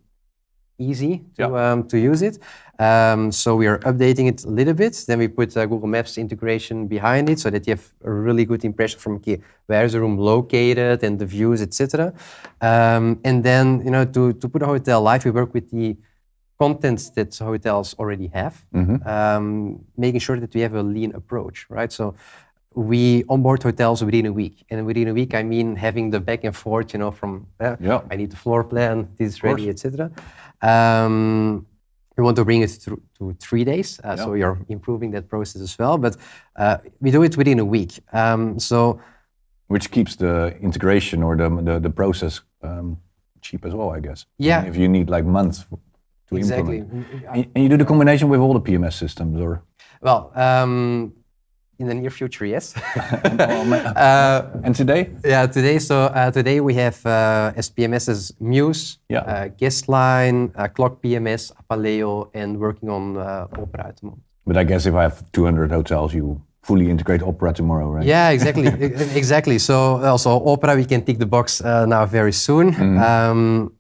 easy 0.79 1.25
to, 1.37 1.43
Yeah. 1.43 1.73
um, 1.73 1.85
to 1.89 1.99
use 1.99 2.23
it. 2.23 2.39
Um, 2.79 3.33
so 3.33 3.57
we 3.57 3.67
are 3.67 3.79
updating 3.81 4.29
it 4.29 4.45
a 4.45 4.49
little 4.51 4.75
bit. 4.75 5.05
Then 5.07 5.19
we 5.19 5.29
put 5.29 5.57
uh, 5.57 5.65
Google 5.67 5.89
Maps 5.89 6.19
integration 6.19 6.87
behind 6.87 7.31
it 7.31 7.39
so 7.39 7.49
that 7.51 7.67
you 7.67 7.73
have 7.73 7.87
a 8.05 8.11
really 8.11 8.45
good 8.45 8.65
impression 8.65 8.99
from 9.01 9.15
okay, 9.17 9.41
where 9.67 9.85
is 9.85 9.93
the 9.93 10.01
room 10.01 10.19
located 10.19 11.03
and 11.03 11.19
the 11.19 11.25
views, 11.27 11.63
etc. 11.63 12.13
Um, 12.61 13.19
and 13.25 13.43
then 13.43 13.83
you 13.85 13.91
know 13.91 14.05
to, 14.05 14.33
to 14.35 14.49
put 14.49 14.63
a 14.63 14.67
hotel 14.67 15.01
live, 15.01 15.25
we 15.25 15.31
work 15.31 15.55
with 15.55 15.71
the 15.71 15.97
content 16.59 17.11
that 17.15 17.37
hotels 17.37 17.95
already 17.99 18.29
have, 18.29 18.65
um, 19.07 19.81
making 19.97 20.21
sure 20.21 20.39
that 20.41 20.55
we 20.55 20.61
have 20.63 20.75
a 20.75 20.83
lean 20.83 21.15
approach, 21.15 21.67
right? 21.69 21.93
So 21.93 22.15
we 22.75 23.25
onboard 23.29 23.63
hotels 23.63 24.03
within 24.05 24.27
a 24.27 24.33
week, 24.33 24.65
and 24.71 24.85
within 24.87 25.09
a 25.09 25.15
week 25.15 25.35
I 25.35 25.43
mean 25.43 25.77
having 25.77 26.11
the 26.11 26.21
back 26.21 26.45
and 26.45 26.55
forth, 26.55 26.93
you 26.93 26.99
know, 26.99 27.11
from 27.11 27.47
uh, 27.61 27.77
Yeah. 27.81 28.01
I 28.11 28.17
need 28.17 28.31
the 28.31 28.37
floor 28.37 28.65
plan, 28.65 29.09
this 29.19 29.29
is 29.35 29.43
ready, 29.43 29.69
etc. 29.71 30.11
Um, 30.63 31.67
we 32.17 32.25
want 32.25 32.37
to 32.37 32.45
bring 32.45 32.63
it 32.63 32.71
through 32.71 33.03
to 33.19 33.37
three 33.41 33.65
days, 33.65 34.01
uh, 34.03 34.17
so 34.17 34.31
we 34.31 34.43
are 34.43 34.59
improving 34.69 35.11
that 35.13 35.29
process 35.29 35.61
as 35.63 35.79
well. 35.79 35.99
But 35.99 36.17
uh, 36.57 36.79
we 37.01 37.11
do 37.11 37.23
it 37.23 37.37
within 37.37 37.59
a 37.59 37.65
week. 37.65 38.01
Um, 38.13 38.59
so 38.59 39.01
Which 39.69 39.91
keeps 39.91 40.17
the 40.17 40.57
integration 40.61 41.23
or 41.23 41.37
the, 41.37 41.51
the, 41.63 41.81
the 41.81 41.91
process 41.91 42.41
um, 42.63 42.99
cheap 43.41 43.65
as 43.67 43.75
well, 43.75 43.91
I 43.91 44.01
guess. 44.01 44.27
Yeah. 44.39 44.65
If 44.65 44.77
you 44.77 44.89
need 44.89 45.11
like 45.11 45.25
months 45.25 45.67
to 46.29 46.37
exactly. 46.37 46.79
implement. 46.79 47.25
And 47.33 47.47
and 47.55 47.65
you 47.65 47.69
do 47.69 47.77
the 47.77 47.85
combination 47.85 48.29
with 48.29 48.41
all 48.41 48.55
the 48.55 48.61
PMS 48.61 48.95
systems, 48.95 49.41
or? 49.41 49.63
Well, 50.01 50.33
um, 50.35 51.13
in 51.79 51.89
the 51.89 51.95
near 51.95 52.11
future, 52.11 52.47
yes. 52.47 52.75
Uh, 53.97 54.43
And 54.65 54.75
today? 54.75 55.11
Yeah, 55.25 55.47
today. 55.47 55.79
So 55.79 55.95
uh, 56.05 56.31
today 56.31 56.61
we 56.61 56.75
have 56.75 57.05
uh, 57.07 57.53
SPMS's 57.57 58.33
Mews, 58.41 58.99
Yeah. 59.09 59.21
uh, 59.21 59.49
Guestline, 59.61 60.51
uh, 60.57 60.69
Clock 60.69 61.03
PMS, 61.03 61.53
Apaleo, 61.61 62.31
and 62.35 62.59
working 62.59 62.89
on 62.91 63.17
uh, 63.17 63.47
Opera 63.63 63.89
at 63.89 63.97
the 64.01 64.07
moment. 64.07 64.23
But 64.47 64.57
I 64.57 64.65
guess 64.65 64.87
if 64.87 64.95
I 64.95 65.03
have 65.03 65.23
200 65.33 65.71
hotels, 65.71 66.15
you 66.15 66.41
fully 66.63 66.91
integrate 66.91 67.23
Opera 67.23 67.53
tomorrow, 67.53 67.91
right? 67.91 68.05
Yeah, 68.07 68.31
exactly, 68.31 68.67
exactly. 69.17 69.59
So 69.59 70.03
also 70.05 70.31
Opera, 70.47 70.77
we 70.77 70.85
can 70.85 71.03
tick 71.05 71.19
the 71.19 71.27
box 71.27 71.61
uh, 71.61 71.87
now 71.87 72.07
very 72.07 72.33
soon. 72.33 72.75
Um, 72.99 73.73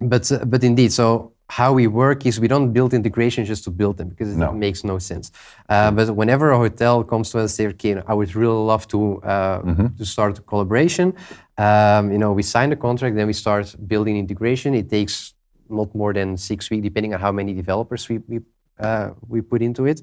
but 0.00 0.30
but 0.46 0.64
indeed, 0.64 0.92
so 0.92 1.32
how 1.58 1.72
we 1.72 1.86
work 1.88 2.24
is 2.26 2.38
we 2.38 2.46
don't 2.54 2.72
build 2.72 2.94
integration 2.94 3.44
just 3.44 3.64
to 3.64 3.70
build 3.80 3.96
them 3.96 4.08
because 4.08 4.30
No. 4.36 4.50
it 4.50 4.54
makes 4.66 4.84
no 4.84 4.98
sense. 5.10 5.26
Uh, 5.68 5.90
but 5.90 6.06
whenever 6.20 6.46
a 6.52 6.58
hotel 6.66 7.02
comes 7.02 7.30
to 7.32 7.38
us, 7.40 7.54
say, 7.54 7.66
okay, 7.72 7.92
I 8.06 8.14
would 8.14 8.32
really 8.36 8.62
love 8.72 8.86
to 8.94 8.98
uh, 9.32 9.58
to 9.98 10.04
start 10.04 10.38
a 10.38 10.42
collaboration. 10.50 11.06
Um, 11.58 12.02
you 12.12 12.18
know, 12.22 12.32
we 12.32 12.42
sign 12.54 12.68
the 12.70 12.76
contract, 12.76 13.16
then 13.16 13.26
we 13.26 13.32
start 13.44 13.66
building 13.92 14.16
integration. 14.16 14.74
It 14.74 14.88
takes 14.88 15.34
not 15.68 15.88
more 15.94 16.12
than 16.18 16.36
six 16.36 16.70
weeks, 16.70 16.84
depending 16.84 17.14
on 17.14 17.20
how 17.20 17.32
many 17.32 17.52
developers 17.62 18.08
we 18.10 18.16
we, 18.32 18.38
uh, 18.86 19.08
we 19.32 19.38
put 19.52 19.60
into 19.62 19.82
it. 19.92 19.98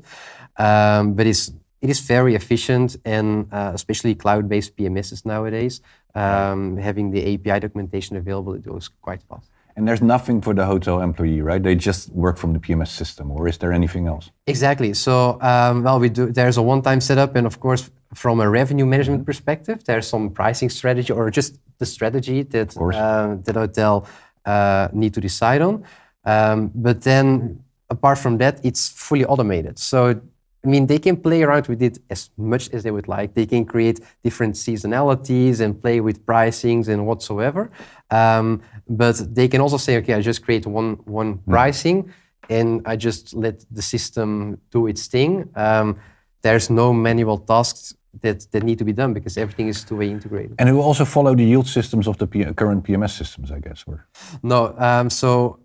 Um, 0.58 1.14
but 1.18 1.26
it's 1.32 1.44
it 1.82 1.90
is 1.90 2.00
very 2.02 2.34
efficient, 2.36 2.98
and 3.06 3.28
uh, 3.54 3.72
especially 3.74 4.16
cloud-based 4.16 4.72
PMSs 4.78 5.26
nowadays, 5.26 5.82
um, 6.16 6.78
having 6.78 7.12
the 7.12 7.22
API 7.34 7.60
documentation 7.66 8.18
available, 8.18 8.54
it 8.60 8.64
goes 8.72 8.90
quite 9.02 9.22
fast. 9.30 9.48
And 9.78 9.88
there's 9.88 10.02
nothing 10.02 10.42
for 10.42 10.56
the 10.56 10.66
hotel 10.66 11.02
employee, 11.02 11.44
right? 11.44 11.62
They 11.62 11.76
just 11.76 12.10
work 12.12 12.38
from 12.38 12.52
the 12.54 12.60
PMS 12.60 12.88
system, 12.88 13.30
or 13.30 13.48
is 13.48 13.60
there 13.60 13.72
anything 13.72 14.08
else? 14.08 14.32
Exactly. 14.48 14.96
So, 14.96 15.40
um, 15.40 15.84
well, 15.84 16.00
we 16.00 16.10
do. 16.10 16.32
There's 16.32 16.58
a 16.58 16.64
one-time 16.64 17.00
setup, 17.00 17.36
and 17.36 17.46
of 17.46 17.60
course, 17.60 17.92
from 18.16 18.40
a 18.40 18.50
revenue 18.50 18.88
management 18.88 19.24
perspective, 19.24 19.84
there's 19.84 20.08
some 20.08 20.32
pricing 20.32 20.70
strategy 20.70 21.14
or 21.14 21.30
just 21.30 21.60
the 21.78 21.86
strategy 21.86 22.42
that 22.42 22.76
uh, 22.76 23.36
that 23.44 23.56
hotel 23.56 24.08
uh, 24.48 24.88
need 24.94 25.14
to 25.14 25.22
decide 25.22 25.62
on. 25.62 25.84
Um, 26.26 26.72
but 26.74 27.02
then, 27.02 27.64
apart 27.92 28.18
from 28.18 28.40
that, 28.40 28.60
it's 28.66 28.90
fully 28.90 29.26
automated. 29.26 29.78
So, 29.78 30.20
I 30.68 30.70
mean, 30.70 30.86
they 30.86 31.00
can 31.00 31.16
play 31.16 31.44
around 31.44 31.68
with 31.68 31.82
it 31.82 31.98
as 32.10 32.30
much 32.36 32.70
as 32.74 32.84
they 32.84 32.92
would 32.92 33.08
like. 33.08 33.34
They 33.34 33.46
can 33.46 33.64
create 33.64 34.02
different 34.22 34.56
seasonalities 34.56 35.62
and 35.62 35.82
play 35.82 36.02
with 36.02 36.26
pricings 36.26 36.90
and 36.90 37.08
whatsoever. 37.08 37.72
Um, 38.12 38.62
but 38.90 39.16
they 39.34 39.48
can 39.48 39.62
also 39.62 39.78
say, 39.78 39.96
okay, 40.00 40.14
I 40.16 40.22
just 40.22 40.44
create 40.44 40.66
one 40.66 40.90
one 41.06 41.38
pricing 41.50 42.12
and 42.50 42.82
I 42.86 42.98
just 42.98 43.34
let 43.34 43.64
the 43.72 43.82
system 43.82 44.60
do 44.72 44.88
its 44.88 45.08
thing. 45.08 45.50
Um, 45.56 46.00
there's 46.42 46.70
no 46.70 46.92
manual 46.92 47.38
tasks 47.38 47.96
that, 48.22 48.52
that 48.52 48.64
need 48.64 48.78
to 48.80 48.86
be 48.86 48.94
done 48.94 49.14
because 49.14 49.38
everything 49.38 49.70
is 49.70 49.86
two-way 49.86 50.10
integrated. 50.10 50.56
And 50.60 50.68
it 50.70 50.74
will 50.74 50.88
also 50.90 51.06
follow 51.06 51.34
the 51.36 51.46
yield 51.46 51.68
systems 51.68 52.08
of 52.08 52.18
the 52.18 52.28
P- 52.28 52.54
current 52.54 52.84
PMS 52.84 53.12
systems, 53.12 53.52
I 53.52 53.60
guess. 53.60 53.86
Or 53.88 54.06
No, 54.44 54.76
um, 54.78 55.10
so 55.10 55.60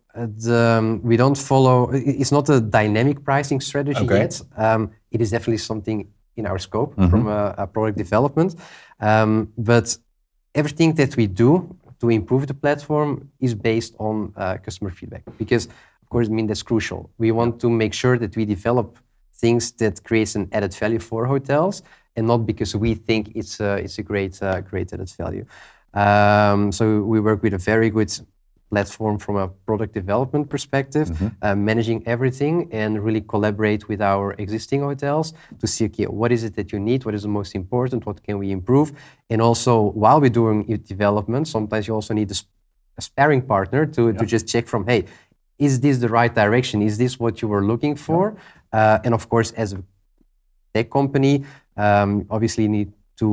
we 1.02 1.16
don't 1.16 1.38
follow. 1.38 1.90
It's 1.92 2.32
not 2.32 2.48
a 2.48 2.60
dynamic 2.60 3.24
pricing 3.24 3.60
strategy 3.60 4.04
Okay. 4.04 4.20
yet. 4.20 4.40
Um, 4.56 4.90
it 5.10 5.20
is 5.20 5.30
definitely 5.30 5.58
something 5.58 6.08
in 6.36 6.46
our 6.46 6.58
scope 6.58 6.94
from 7.10 7.26
a, 7.28 7.54
a 7.58 7.66
product 7.66 7.98
development. 7.98 8.54
Um, 9.00 9.52
but 9.56 9.96
everything 10.54 10.94
that 10.94 11.16
we 11.16 11.26
do 11.26 11.76
to 12.00 12.10
improve 12.10 12.46
the 12.46 12.54
platform 12.54 13.28
is 13.40 13.54
based 13.54 13.94
on 13.98 14.32
uh, 14.36 14.56
customer 14.64 14.90
feedback 14.90 15.22
because, 15.38 15.66
of 16.02 16.08
course, 16.08 16.28
I 16.28 16.32
mean 16.32 16.46
that's 16.46 16.62
crucial. 16.62 17.10
We 17.18 17.30
want 17.32 17.60
to 17.60 17.70
make 17.70 17.94
sure 17.94 18.18
that 18.18 18.36
we 18.36 18.44
develop 18.44 18.98
things 19.34 19.72
that 19.72 20.02
creates 20.04 20.34
an 20.34 20.48
added 20.52 20.74
value 20.74 20.98
for 20.98 21.26
hotels, 21.26 21.82
and 22.16 22.26
not 22.26 22.46
because 22.46 22.76
we 22.76 22.94
think 22.94 23.32
it's 23.34 23.60
a, 23.60 23.76
it's 23.76 23.98
a 23.98 24.02
great 24.02 24.42
uh, 24.42 24.60
great 24.60 24.92
added 24.92 25.10
value. 25.10 25.44
Um, 25.94 26.72
so 26.72 27.02
we 27.02 27.20
work 27.20 27.42
with 27.42 27.54
a 27.54 27.58
very 27.58 27.90
good 27.90 28.12
platform 28.72 29.14
from 29.24 29.36
a 29.44 29.46
product 29.68 29.92
development 30.00 30.44
perspective, 30.54 31.06
uh, 31.42 31.54
managing 31.70 31.98
everything 32.14 32.54
and 32.80 32.90
really 33.06 33.22
collaborate 33.32 33.82
with 33.90 34.00
our 34.12 34.24
existing 34.44 34.80
hotels 34.88 35.26
to 35.60 35.66
see, 35.72 35.84
okay, 35.88 36.06
what 36.20 36.30
is 36.36 36.42
it 36.46 36.52
that 36.58 36.68
you 36.72 36.78
need? 36.88 37.04
What 37.06 37.14
is 37.18 37.22
the 37.28 37.34
most 37.40 37.52
important? 37.62 37.98
What 38.08 38.18
can 38.26 38.36
we 38.42 38.48
improve? 38.58 38.88
And 39.32 39.38
also, 39.48 39.72
while 40.02 40.18
we're 40.22 40.36
doing 40.42 40.58
development, 40.94 41.44
sometimes 41.56 41.82
you 41.86 41.94
also 41.98 42.14
need 42.14 42.30
a 42.98 43.00
sparring 43.08 43.42
partner 43.54 43.82
to, 43.96 44.02
to 44.18 44.24
just 44.34 44.44
check 44.52 44.64
from, 44.72 44.82
hey, 44.90 45.00
is 45.66 45.72
this 45.84 45.96
the 46.04 46.10
right 46.18 46.34
direction? 46.42 46.76
Is 46.90 46.96
this 47.02 47.12
what 47.22 47.34
you 47.40 47.48
were 47.48 47.64
looking 47.72 47.94
for? 48.06 48.22
Uh, 48.72 49.04
and 49.04 49.12
of 49.18 49.28
course, 49.32 49.50
as 49.62 49.68
a 49.74 49.80
tech 50.74 50.88
company, 50.98 51.34
um, 51.76 52.10
obviously 52.34 52.64
need 52.68 52.90
to 53.20 53.28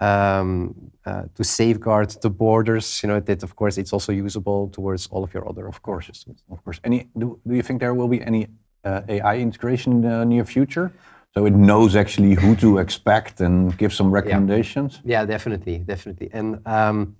um, 0.00 0.74
uh, 1.04 1.22
to 1.34 1.44
safeguard 1.44 2.10
the 2.22 2.30
borders. 2.30 3.02
You 3.02 3.08
know 3.08 3.20
that 3.20 3.42
of 3.42 3.56
course 3.56 3.78
it's 3.78 3.92
also 3.92 4.12
usable 4.12 4.68
towards 4.68 5.06
all 5.08 5.24
of 5.24 5.32
your 5.34 5.48
other 5.48 5.66
of 5.66 5.82
course 5.82 6.10
Of 6.50 6.64
course. 6.64 6.80
Any 6.84 7.08
do, 7.16 7.40
do 7.46 7.54
you 7.54 7.62
think 7.62 7.80
there 7.80 7.94
will 7.94 8.08
be 8.08 8.20
any 8.22 8.46
uh, 8.84 9.02
AI 9.08 9.38
integration 9.38 9.92
in 9.92 10.00
the 10.02 10.24
near 10.24 10.44
future? 10.44 10.92
So 11.34 11.46
it 11.46 11.52
knows 11.52 11.94
actually 11.94 12.34
who 12.34 12.56
to 12.56 12.78
expect 12.78 13.40
and 13.40 13.76
give 13.76 13.92
some 13.92 14.10
recommendations. 14.10 15.00
Yeah, 15.04 15.20
yeah 15.20 15.26
definitely, 15.26 15.78
definitely. 15.78 16.30
And 16.32 16.60
um, 16.66 17.16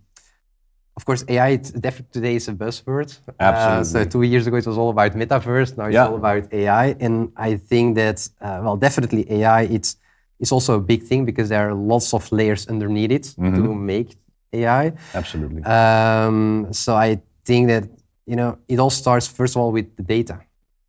of 0.97 1.04
course, 1.04 1.25
AI 1.28 1.56
definitely 1.56 2.12
today 2.12 2.35
is 2.35 2.49
a 2.49 2.52
buzzword. 2.52 3.11
Absolutely. 3.38 3.80
Uh, 3.80 3.85
so 3.85 4.04
two 4.04 4.23
years 4.23 4.47
ago 4.47 4.56
it 4.56 4.66
was 4.66 4.76
all 4.76 4.90
about 4.90 5.12
metaverse. 5.12 5.76
Now 5.76 5.85
it's 5.85 5.94
yeah. 5.94 6.08
all 6.08 6.16
about 6.16 6.52
AI, 6.52 6.97
and 6.99 7.30
I 7.37 7.56
think 7.56 7.94
that 7.97 8.28
uh, 8.40 8.61
well, 8.64 8.76
definitely 8.76 9.23
AI. 9.30 9.62
It's 9.62 9.97
it's 10.40 10.52
also 10.52 10.75
a 10.75 10.80
big 10.80 11.02
thing 11.02 11.25
because 11.25 11.49
there 11.49 11.68
are 11.68 11.75
lots 11.75 12.14
of 12.14 12.30
layers 12.30 12.68
underneath 12.68 13.11
it 13.11 13.23
mm-hmm. 13.23 13.57
to 13.57 13.75
make 13.75 14.16
AI. 14.52 14.92
Absolutely. 15.14 15.62
Um, 15.64 16.68
so 16.73 16.95
I 16.95 17.21
think 17.45 17.68
that 17.68 17.85
you 18.26 18.37
know 18.37 18.59
it 18.68 18.78
all 18.78 18.90
starts 18.90 19.26
first 19.26 19.57
of 19.57 19.62
all 19.62 19.73
with 19.73 19.97
the 19.97 20.02
data, 20.02 20.40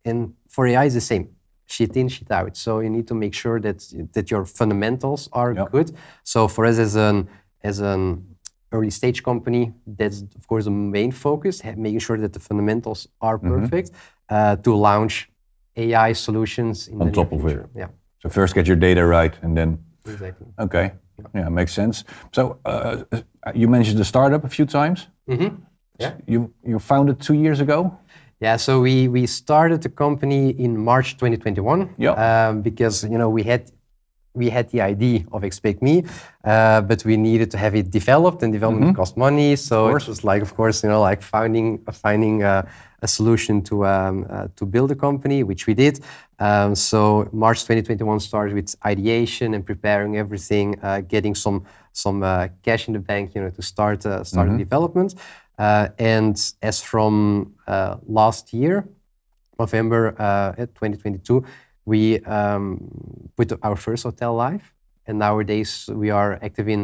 and 0.04 0.34
for 0.48 0.66
AI 0.66 0.84
is 0.84 0.94
the 0.94 1.00
same 1.00 1.28
shit 1.66 1.96
in, 1.96 2.08
shit 2.08 2.30
out. 2.30 2.56
So 2.56 2.80
you 2.80 2.90
need 2.90 3.06
to 3.08 3.14
make 3.14 3.34
sure 3.34 3.60
that 3.60 3.78
that 4.12 4.30
your 4.30 4.44
fundamentals 4.44 5.28
are 5.32 5.52
yep. 5.52 5.70
good. 5.70 5.94
So 6.24 6.48
for 6.48 6.64
us 6.66 6.78
as 6.78 6.96
an 6.96 7.28
as 7.62 7.80
an 7.80 8.26
early 8.72 8.90
stage 8.90 9.22
company, 9.22 9.72
that's 9.86 10.22
of 10.22 10.46
course 10.46 10.64
the 10.64 10.70
main 10.70 11.12
focus, 11.12 11.62
making 11.76 12.00
sure 12.00 12.18
that 12.18 12.32
the 12.32 12.40
fundamentals 12.40 13.08
are 13.20 13.38
mm-hmm. 13.38 13.60
perfect 13.60 13.90
mm-hmm. 13.90 14.34
uh, 14.34 14.56
to 14.56 14.74
launch 14.74 15.30
AI 15.76 16.12
solutions 16.12 16.88
in 16.88 17.00
on 17.00 17.12
top 17.12 17.32
of 17.32 17.44
it. 17.46 17.66
Yeah. 17.74 17.88
So 18.22 18.28
first 18.28 18.54
get 18.54 18.66
your 18.66 18.76
data 18.76 19.04
right, 19.04 19.34
and 19.42 19.56
then. 19.56 19.78
Exactly. 20.06 20.46
Okay. 20.58 20.92
Yeah, 21.34 21.48
makes 21.48 21.72
sense. 21.72 22.04
So 22.32 22.58
uh, 22.64 23.04
you 23.54 23.68
mentioned 23.68 23.98
the 23.98 24.04
startup 24.04 24.44
a 24.44 24.48
few 24.48 24.66
times. 24.66 25.08
Mm-hmm. 25.28 25.56
Yeah. 25.98 26.12
You 26.26 26.52
you 26.64 26.78
founded 26.78 27.20
two 27.20 27.34
years 27.34 27.60
ago. 27.60 27.98
Yeah, 28.40 28.56
so 28.56 28.80
we 28.80 29.08
we 29.08 29.26
started 29.26 29.82
the 29.82 29.90
company 29.90 30.50
in 30.50 30.78
March 30.78 31.16
2021. 31.18 31.94
Yeah. 31.98 32.12
Um, 32.12 32.62
because 32.62 33.04
you 33.04 33.18
know 33.18 33.28
we 33.28 33.42
had 33.42 33.70
we 34.34 34.48
had 34.48 34.68
the 34.70 34.80
idea 34.80 35.24
of 35.32 35.42
Expect 35.44 35.82
Me, 35.82 36.04
uh, 36.44 36.80
but 36.82 37.04
we 37.04 37.16
needed 37.16 37.50
to 37.50 37.58
have 37.58 37.74
it 37.74 37.90
developed, 37.90 38.42
and 38.42 38.52
development 38.52 38.92
mm-hmm. 38.92 38.96
cost 38.96 39.16
money. 39.16 39.56
So 39.56 39.88
it 39.88 40.06
was 40.06 40.24
like, 40.24 40.42
of 40.42 40.54
course, 40.54 40.82
you 40.82 40.88
know, 40.88 41.00
like 41.00 41.22
finding 41.22 41.78
finding 41.92 42.42
uh, 42.42 42.62
a 43.02 43.08
solution 43.08 43.62
to 43.62 43.86
um, 43.86 44.26
uh, 44.30 44.48
to 44.56 44.64
build 44.66 44.90
a 44.92 44.94
company, 44.94 45.42
which 45.42 45.66
we 45.66 45.74
did. 45.74 46.00
Um, 46.38 46.74
so 46.74 47.28
March 47.32 47.60
2021 47.60 48.20
started 48.20 48.54
with 48.54 48.74
ideation 48.86 49.54
and 49.54 49.66
preparing 49.66 50.16
everything, 50.16 50.78
uh, 50.82 51.00
getting 51.00 51.34
some 51.34 51.64
some 51.92 52.22
uh, 52.22 52.48
cash 52.62 52.86
in 52.86 52.94
the 52.94 53.00
bank, 53.00 53.34
you 53.34 53.42
know, 53.42 53.50
to 53.50 53.62
start 53.62 54.06
uh, 54.06 54.22
start 54.22 54.48
mm-hmm. 54.48 54.58
development. 54.58 55.14
and 55.98 56.36
as 56.62 56.80
from 56.80 57.52
last 58.06 58.52
year, 58.52 58.88
November 59.58 60.12
2022 60.56 61.44
we 61.90 62.20
um, 62.20 62.78
put 63.36 63.48
our 63.66 63.76
first 63.86 64.02
hotel 64.04 64.32
live, 64.46 64.64
and 65.06 65.18
nowadays 65.18 65.70
we 66.02 66.08
are 66.18 66.38
active 66.40 66.68
in 66.68 66.82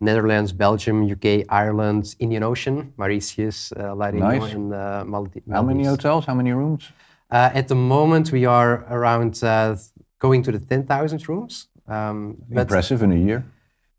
Netherlands, 0.00 0.50
Belgium, 0.52 0.96
UK, 1.14 1.26
Ireland, 1.48 2.16
Indian 2.18 2.42
Ocean, 2.42 2.92
Mauritius, 2.96 3.72
uh, 3.72 3.94
nice. 3.94 4.52
and 4.52 4.74
uh, 4.74 5.04
Maldives. 5.06 5.46
How 5.56 5.62
many 5.62 5.84
hotels? 5.84 6.24
How 6.26 6.34
many 6.34 6.52
rooms? 6.52 6.82
Uh, 7.30 7.60
at 7.60 7.68
the 7.68 7.76
moment, 7.76 8.32
we 8.32 8.44
are 8.44 8.72
around 8.96 9.32
uh, 9.44 9.76
going 10.18 10.42
to 10.42 10.50
the 10.50 10.58
10,000 10.58 11.28
rooms. 11.28 11.68
Um, 11.86 12.36
Impressive 12.50 13.02
in 13.04 13.12
a 13.12 13.20
year. 13.26 13.44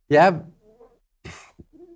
Yeah. 0.10 0.40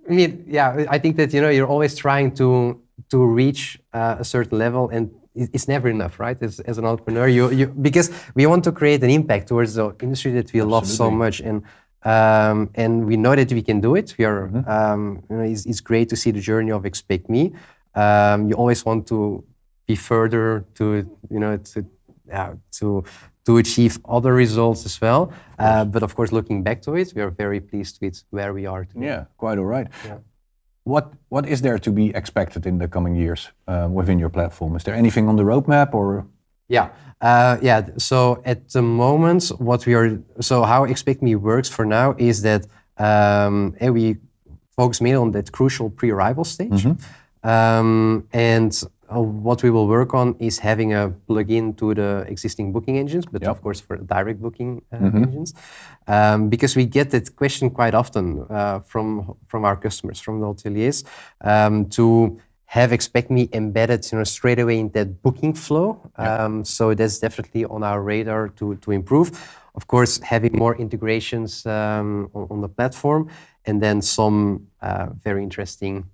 I 0.08 0.12
mean, 0.18 0.44
yeah, 0.48 0.86
I 0.88 0.98
think 0.98 1.16
that 1.16 1.34
you 1.34 1.40
know 1.42 1.50
you're 1.50 1.72
always 1.74 1.94
trying 1.94 2.30
to 2.36 2.80
to 3.10 3.18
reach 3.42 3.78
uh, 3.92 4.16
a 4.18 4.24
certain 4.24 4.58
level, 4.58 4.88
and 4.88 5.10
it's 5.36 5.68
never 5.68 5.88
enough, 5.88 6.18
right? 6.18 6.40
As, 6.42 6.60
as 6.60 6.78
an 6.78 6.84
entrepreneur, 6.84 7.28
you, 7.28 7.50
you 7.50 7.66
because 7.66 8.10
we 8.34 8.46
want 8.46 8.64
to 8.64 8.72
create 8.72 9.02
an 9.04 9.10
impact 9.10 9.48
towards 9.48 9.74
the 9.74 9.94
industry 10.00 10.32
that 10.32 10.52
we 10.52 10.60
Absolutely. 10.60 10.72
love 10.72 10.86
so 10.86 11.10
much, 11.10 11.40
and 11.40 11.62
um, 12.02 12.70
and 12.74 13.06
we 13.06 13.16
know 13.16 13.34
that 13.34 13.52
we 13.52 13.62
can 13.62 13.80
do 13.80 13.96
it. 13.96 14.14
We 14.18 14.24
are, 14.24 14.48
mm-hmm. 14.48 14.70
um, 14.70 15.22
you 15.28 15.36
know, 15.36 15.42
it's, 15.42 15.66
it's, 15.66 15.80
great 15.80 16.08
to 16.10 16.16
see 16.16 16.30
the 16.30 16.40
journey 16.40 16.70
of 16.70 16.86
Expect 16.86 17.28
Me. 17.28 17.52
Um, 17.96 18.48
you 18.48 18.54
always 18.54 18.84
want 18.84 19.08
to 19.08 19.44
be 19.86 19.96
further 19.96 20.64
to, 20.74 20.84
you 21.30 21.40
know, 21.40 21.56
to 21.56 21.86
uh, 22.32 22.54
to 22.72 23.04
to 23.44 23.56
achieve 23.58 23.98
other 24.08 24.34
results 24.34 24.84
as 24.84 25.00
well. 25.00 25.32
Uh, 25.58 25.84
but 25.84 26.02
of 26.02 26.14
course, 26.14 26.32
looking 26.32 26.62
back 26.62 26.82
to 26.82 26.94
it, 26.94 27.12
we 27.14 27.22
are 27.22 27.30
very 27.30 27.60
pleased 27.60 27.98
with 28.00 28.22
where 28.30 28.52
we 28.52 28.66
are 28.66 28.84
today. 28.84 29.06
Yeah, 29.06 29.24
quite 29.36 29.58
all 29.58 29.64
right. 29.64 29.88
Yeah. 30.04 30.18
What 30.86 31.12
what 31.28 31.46
is 31.46 31.60
there 31.60 31.78
to 31.78 31.90
be 31.90 32.12
expected 32.14 32.64
in 32.66 32.78
the 32.78 32.88
coming 32.88 33.16
years 33.16 33.50
uh, 33.66 33.88
within 33.90 34.20
your 34.20 34.30
platform? 34.30 34.76
Is 34.76 34.84
there 34.84 34.94
anything 34.94 35.28
on 35.28 35.36
the 35.36 35.42
roadmap 35.42 35.94
or? 35.94 36.24
Yeah, 36.68 36.90
uh, 37.20 37.56
yeah. 37.60 37.88
So 37.98 38.40
at 38.44 38.70
the 38.70 38.82
moment, 38.82 39.48
what 39.58 39.84
we 39.84 39.94
are 39.94 40.18
so 40.40 40.62
how 40.62 40.84
Expect 40.84 41.22
Me 41.22 41.34
works 41.34 41.68
for 41.68 41.84
now 41.84 42.14
is 42.18 42.42
that 42.42 42.66
um, 42.98 43.74
we 43.80 44.16
focus 44.76 45.00
mainly 45.00 45.16
on 45.16 45.32
that 45.32 45.50
crucial 45.50 45.90
pre-arrival 45.90 46.44
stage, 46.44 46.84
mm-hmm. 46.84 47.48
um, 47.48 48.28
and 48.32 48.72
uh, 49.14 49.20
what 49.20 49.62
we 49.62 49.70
will 49.70 49.86
work 49.86 50.14
on 50.14 50.34
is 50.38 50.58
having 50.58 50.92
a 50.92 51.10
plug-in 51.26 51.74
to 51.74 51.94
the 51.94 52.24
existing 52.28 52.72
booking 52.72 52.98
engines, 52.98 53.26
but 53.26 53.42
yep. 53.42 53.50
of 53.50 53.62
course 53.62 53.80
for 53.80 53.96
direct 53.96 54.40
booking 54.40 54.82
uh, 54.92 54.96
mm-hmm. 54.96 55.24
engines, 55.24 55.54
um, 56.06 56.48
because 56.48 56.76
we 56.76 56.86
get 56.86 57.10
that 57.10 57.34
question 57.36 57.70
quite 57.70 57.94
often 57.94 58.46
uh, 58.50 58.80
from 58.80 59.36
from 59.46 59.64
our 59.64 59.76
customers, 59.76 60.20
from 60.20 60.40
the 60.40 60.46
hoteliers, 60.46 61.04
um, 61.42 61.86
to 61.90 62.38
have 62.66 62.92
expect 62.92 63.30
me 63.30 63.48
embedded, 63.52 64.04
you 64.10 64.18
know, 64.18 64.24
straight 64.24 64.58
away 64.58 64.78
in 64.78 64.90
that 64.90 65.22
booking 65.22 65.54
flow. 65.54 66.00
Yep. 66.18 66.40
Um, 66.40 66.64
so 66.64 66.94
that's 66.94 67.18
definitely 67.18 67.64
on 67.64 67.82
our 67.82 68.02
radar 68.02 68.48
to 68.58 68.76
to 68.76 68.90
improve. 68.90 69.30
Of 69.74 69.86
course, 69.86 70.18
having 70.18 70.56
more 70.56 70.74
integrations 70.76 71.66
um, 71.66 72.30
on, 72.34 72.46
on, 72.50 72.60
the 72.62 72.68
platform, 72.68 73.28
and 73.66 73.82
then 73.82 74.00
some 74.00 74.66
uh, 74.80 75.08
very 75.22 75.42
interesting 75.42 76.06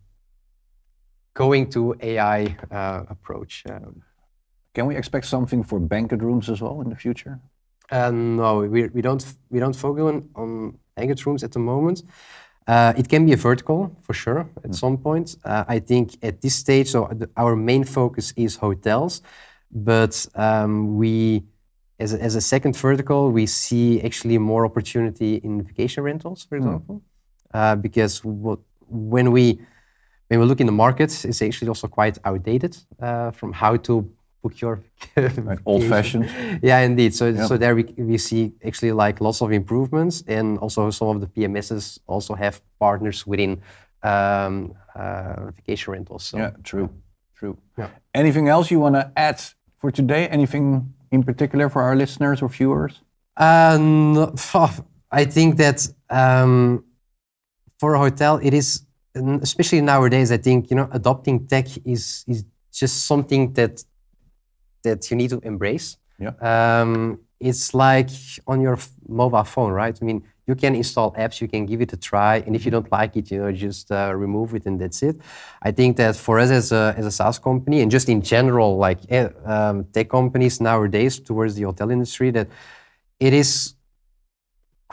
going 1.35 1.71
to 1.71 1.95
AI 2.01 2.57
uh, 2.71 3.05
approach. 3.09 3.64
Um, 3.68 4.03
Can 4.75 4.87
we 4.87 4.97
expect 4.97 5.27
something 5.27 5.64
for 5.64 5.79
banquet 5.81 6.23
rooms 6.23 6.49
as 6.49 6.61
well 6.61 6.81
in 6.81 6.90
the 6.90 6.97
future? 6.97 7.38
Uh, 7.90 8.11
no, 8.11 8.61
we, 8.61 8.88
we 8.88 9.03
don't 9.03 9.25
we 9.51 9.61
don't 9.61 9.77
focus 9.77 10.03
on, 10.03 10.29
on 10.35 10.79
banquet 10.97 11.27
rooms 11.27 11.42
at 11.45 11.53
the 11.53 11.59
moment. 11.59 12.03
Uh, 12.66 12.92
it 12.97 13.09
can 13.09 13.27
be 13.27 13.33
a 13.33 13.37
vertical 13.37 13.95
for 14.03 14.14
sure 14.14 14.49
at 14.64 14.71
mm. 14.71 14.75
some 14.75 14.97
point. 14.97 15.37
I 15.45 15.81
think 15.81 16.16
at 16.23 16.40
this 16.40 16.55
stage, 16.55 16.88
so 16.88 17.11
our 17.37 17.57
main 17.57 17.85
focus 17.85 18.33
is 18.37 18.57
hotels, 18.57 19.21
but 19.71 20.27
um, 20.37 20.97
we, 20.97 21.42
as 21.99 22.14
a, 22.14 22.23
as 22.23 22.35
a 22.37 22.40
second 22.40 22.77
vertical, 22.77 23.31
we 23.33 23.47
see 23.47 24.01
actually 24.03 24.38
more 24.38 24.64
opportunity 24.64 25.37
in 25.37 25.62
vacation 25.62 26.05
rentals, 26.05 26.45
for 26.45 26.57
hmm. 26.57 26.64
example, 26.64 27.03
mm. 27.53 27.83
because 27.83 28.25
what, 28.25 28.61
when 28.88 29.33
we 29.33 29.61
when 30.33 30.40
we 30.40 30.47
look 30.47 30.61
in 30.61 30.66
the 30.66 30.73
market, 30.73 31.25
it's 31.27 31.42
actually 31.42 31.68
also 31.68 31.88
quite 31.88 32.16
outdated 32.25 32.75
uh, 33.03 33.31
from 33.33 33.53
how 33.53 33.77
to 33.77 34.11
book 34.42 34.61
your 34.62 34.81
right, 35.16 35.59
old 35.66 35.85
fashioned. 35.85 36.27
Yeah, 36.62 36.79
indeed. 36.81 37.14
So, 37.14 37.27
yep. 37.27 37.49
so 37.49 37.59
there 37.59 37.75
we, 37.75 37.85
we 37.99 38.16
see 38.16 38.53
actually 38.64 38.92
like 38.92 39.21
lots 39.21 39.42
of 39.42 39.53
improvements, 39.53 40.25
and 40.27 40.59
also 40.59 40.90
some 40.90 41.09
of 41.09 41.21
the 41.21 41.27
PMSs 41.27 41.99
also 42.07 42.35
have 42.35 42.62
partners 42.79 43.27
within 43.27 43.61
um, 44.03 44.75
uh, 44.95 45.51
vacation 45.57 45.92
rentals. 45.92 46.25
So. 46.25 46.38
Yeah, 46.38 46.51
true, 46.64 46.88
true. 47.35 47.59
Yeah. 47.77 47.88
Anything 48.14 48.49
else 48.49 48.71
you 48.71 48.81
want 48.81 48.95
to 48.95 49.12
add 49.16 49.38
for 49.77 49.90
today? 49.90 50.29
Anything 50.29 50.95
in 51.11 51.23
particular 51.23 51.68
for 51.68 51.83
our 51.83 51.95
listeners 51.95 52.40
or 52.40 52.49
viewers? 52.49 53.03
Um, 53.37 54.35
I 55.11 55.27
think 55.27 55.59
that 55.59 55.87
um, 56.09 56.85
for 57.79 57.95
a 57.95 57.99
hotel, 57.99 58.40
it 58.42 58.55
is 58.55 58.87
and 59.14 59.42
especially 59.42 59.81
nowadays, 59.81 60.33
I 60.33 60.37
think 60.37 60.70
you 60.70 60.77
know 60.77 60.88
adopting 60.92 61.46
tech 61.46 61.66
is 61.85 62.25
is 62.27 62.44
just 62.72 63.07
something 63.07 63.53
that 63.55 63.85
that 64.83 65.11
you 65.11 65.16
need 65.16 65.31
to 65.31 65.40
embrace. 65.40 65.96
Yeah. 66.18 66.33
Um, 66.40 67.20
it's 67.40 67.75
like 67.75 68.11
on 68.46 68.61
your 68.61 68.79
mobile 69.09 69.44
phone, 69.44 69.72
right? 69.72 69.96
I 70.01 70.05
mean, 70.05 70.22
you 70.46 70.55
can 70.55 70.75
install 70.75 71.12
apps, 71.14 71.40
you 71.40 71.48
can 71.48 71.66
give 71.66 71.81
it 71.81 71.92
a 71.92 71.96
try, 71.96 72.37
and 72.46 72.55
if 72.55 72.64
you 72.64 72.70
don't 72.70 72.90
like 72.90 73.16
it, 73.16 73.31
you 73.31 73.38
know, 73.38 73.53
just 73.53 73.90
uh, 73.90 74.12
remove 74.14 74.55
it 74.55 74.66
and 74.66 74.81
that's 74.81 75.03
it. 75.03 75.16
I 75.62 75.72
think 75.72 75.96
that 75.96 76.16
for 76.16 76.38
us 76.38 76.51
as 76.51 76.72
a 76.72 76.94
as 76.96 77.07
a 77.07 77.11
SaaS 77.11 77.38
company, 77.38 77.81
and 77.81 77.90
just 77.90 78.09
in 78.09 78.22
general, 78.22 78.77
like 78.77 79.01
eh, 79.11 79.29
um, 79.44 79.85
tech 79.92 80.09
companies 80.09 80.61
nowadays 80.61 81.18
towards 81.18 81.55
the 81.55 81.62
hotel 81.62 81.90
industry, 81.90 82.31
that 82.31 82.48
it 83.20 83.33
is 83.33 83.75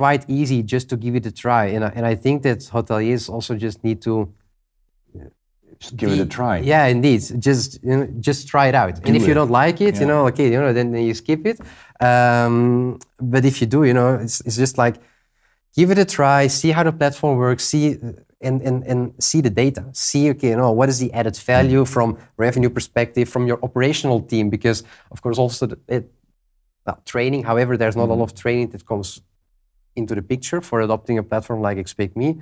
quite 0.02 0.24
easy 0.40 0.60
just 0.74 0.86
to 0.92 0.96
give 1.04 1.14
it 1.20 1.26
a 1.32 1.34
try. 1.44 1.64
And 1.76 1.84
I, 1.88 1.92
and 1.98 2.06
I 2.14 2.16
think 2.24 2.36
that 2.48 2.60
hoteliers 2.76 3.24
also 3.36 3.54
just 3.66 3.78
need 3.88 4.00
to 4.08 4.14
Just 5.84 5.96
give 6.00 6.12
it 6.16 6.22
a 6.28 6.30
try. 6.40 6.56
Yeah, 6.74 6.86
indeed. 6.96 7.22
Just 7.48 7.68
you 7.88 7.96
know, 7.98 8.06
just 8.28 8.42
try 8.54 8.66
it 8.72 8.76
out. 8.82 8.96
and 9.06 9.14
if 9.20 9.24
you 9.28 9.34
don't 9.40 9.54
like 9.64 9.78
it, 9.88 9.94
you 10.02 10.08
know, 10.12 10.22
okay, 10.30 10.48
you 10.54 10.60
know, 10.64 10.72
then, 10.78 10.88
then 10.94 11.04
you 11.10 11.16
skip 11.24 11.42
it. 11.52 11.58
Um, 12.10 13.00
but 13.34 13.42
if 13.50 13.56
you 13.60 13.68
do, 13.76 13.80
you 13.90 13.96
know, 14.00 14.10
it's, 14.26 14.38
it's 14.48 14.58
just 14.64 14.76
like 14.84 14.96
give 15.78 15.88
it 15.94 16.00
a 16.06 16.08
try, 16.18 16.42
see 16.62 16.72
how 16.78 16.84
the 16.90 16.96
platform 17.02 17.34
works, 17.46 17.64
see 17.72 17.86
and, 18.48 18.58
and, 18.68 18.78
and 18.92 19.00
see 19.28 19.42
the 19.48 19.54
data. 19.64 19.84
See, 20.08 20.24
okay, 20.32 20.52
you 20.54 20.60
know, 20.62 20.72
what 20.80 20.88
is 20.94 21.00
the 21.04 21.12
added 21.20 21.38
value 21.54 21.84
from 21.96 22.18
revenue 22.46 22.72
perspective, 22.78 23.26
from 23.36 23.44
your 23.50 23.60
operational 23.68 24.20
team, 24.32 24.46
because 24.56 24.80
of 25.14 25.18
course 25.24 25.38
also 25.44 25.64
the, 25.72 25.78
it, 25.96 26.04
well, 26.86 27.00
training. 27.14 27.42
However, 27.52 27.74
there's 27.80 27.98
not 28.02 28.10
a 28.14 28.18
lot 28.22 28.28
of 28.30 28.34
training 28.44 28.68
that 28.74 28.84
comes 28.92 29.10
into 29.96 30.16
the 30.16 30.22
picture 30.22 30.62
for 30.62 30.82
adopting 30.82 31.18
a 31.18 31.24
platform 31.24 31.62
like 31.62 31.78
Expect 31.78 32.16
Me. 32.16 32.42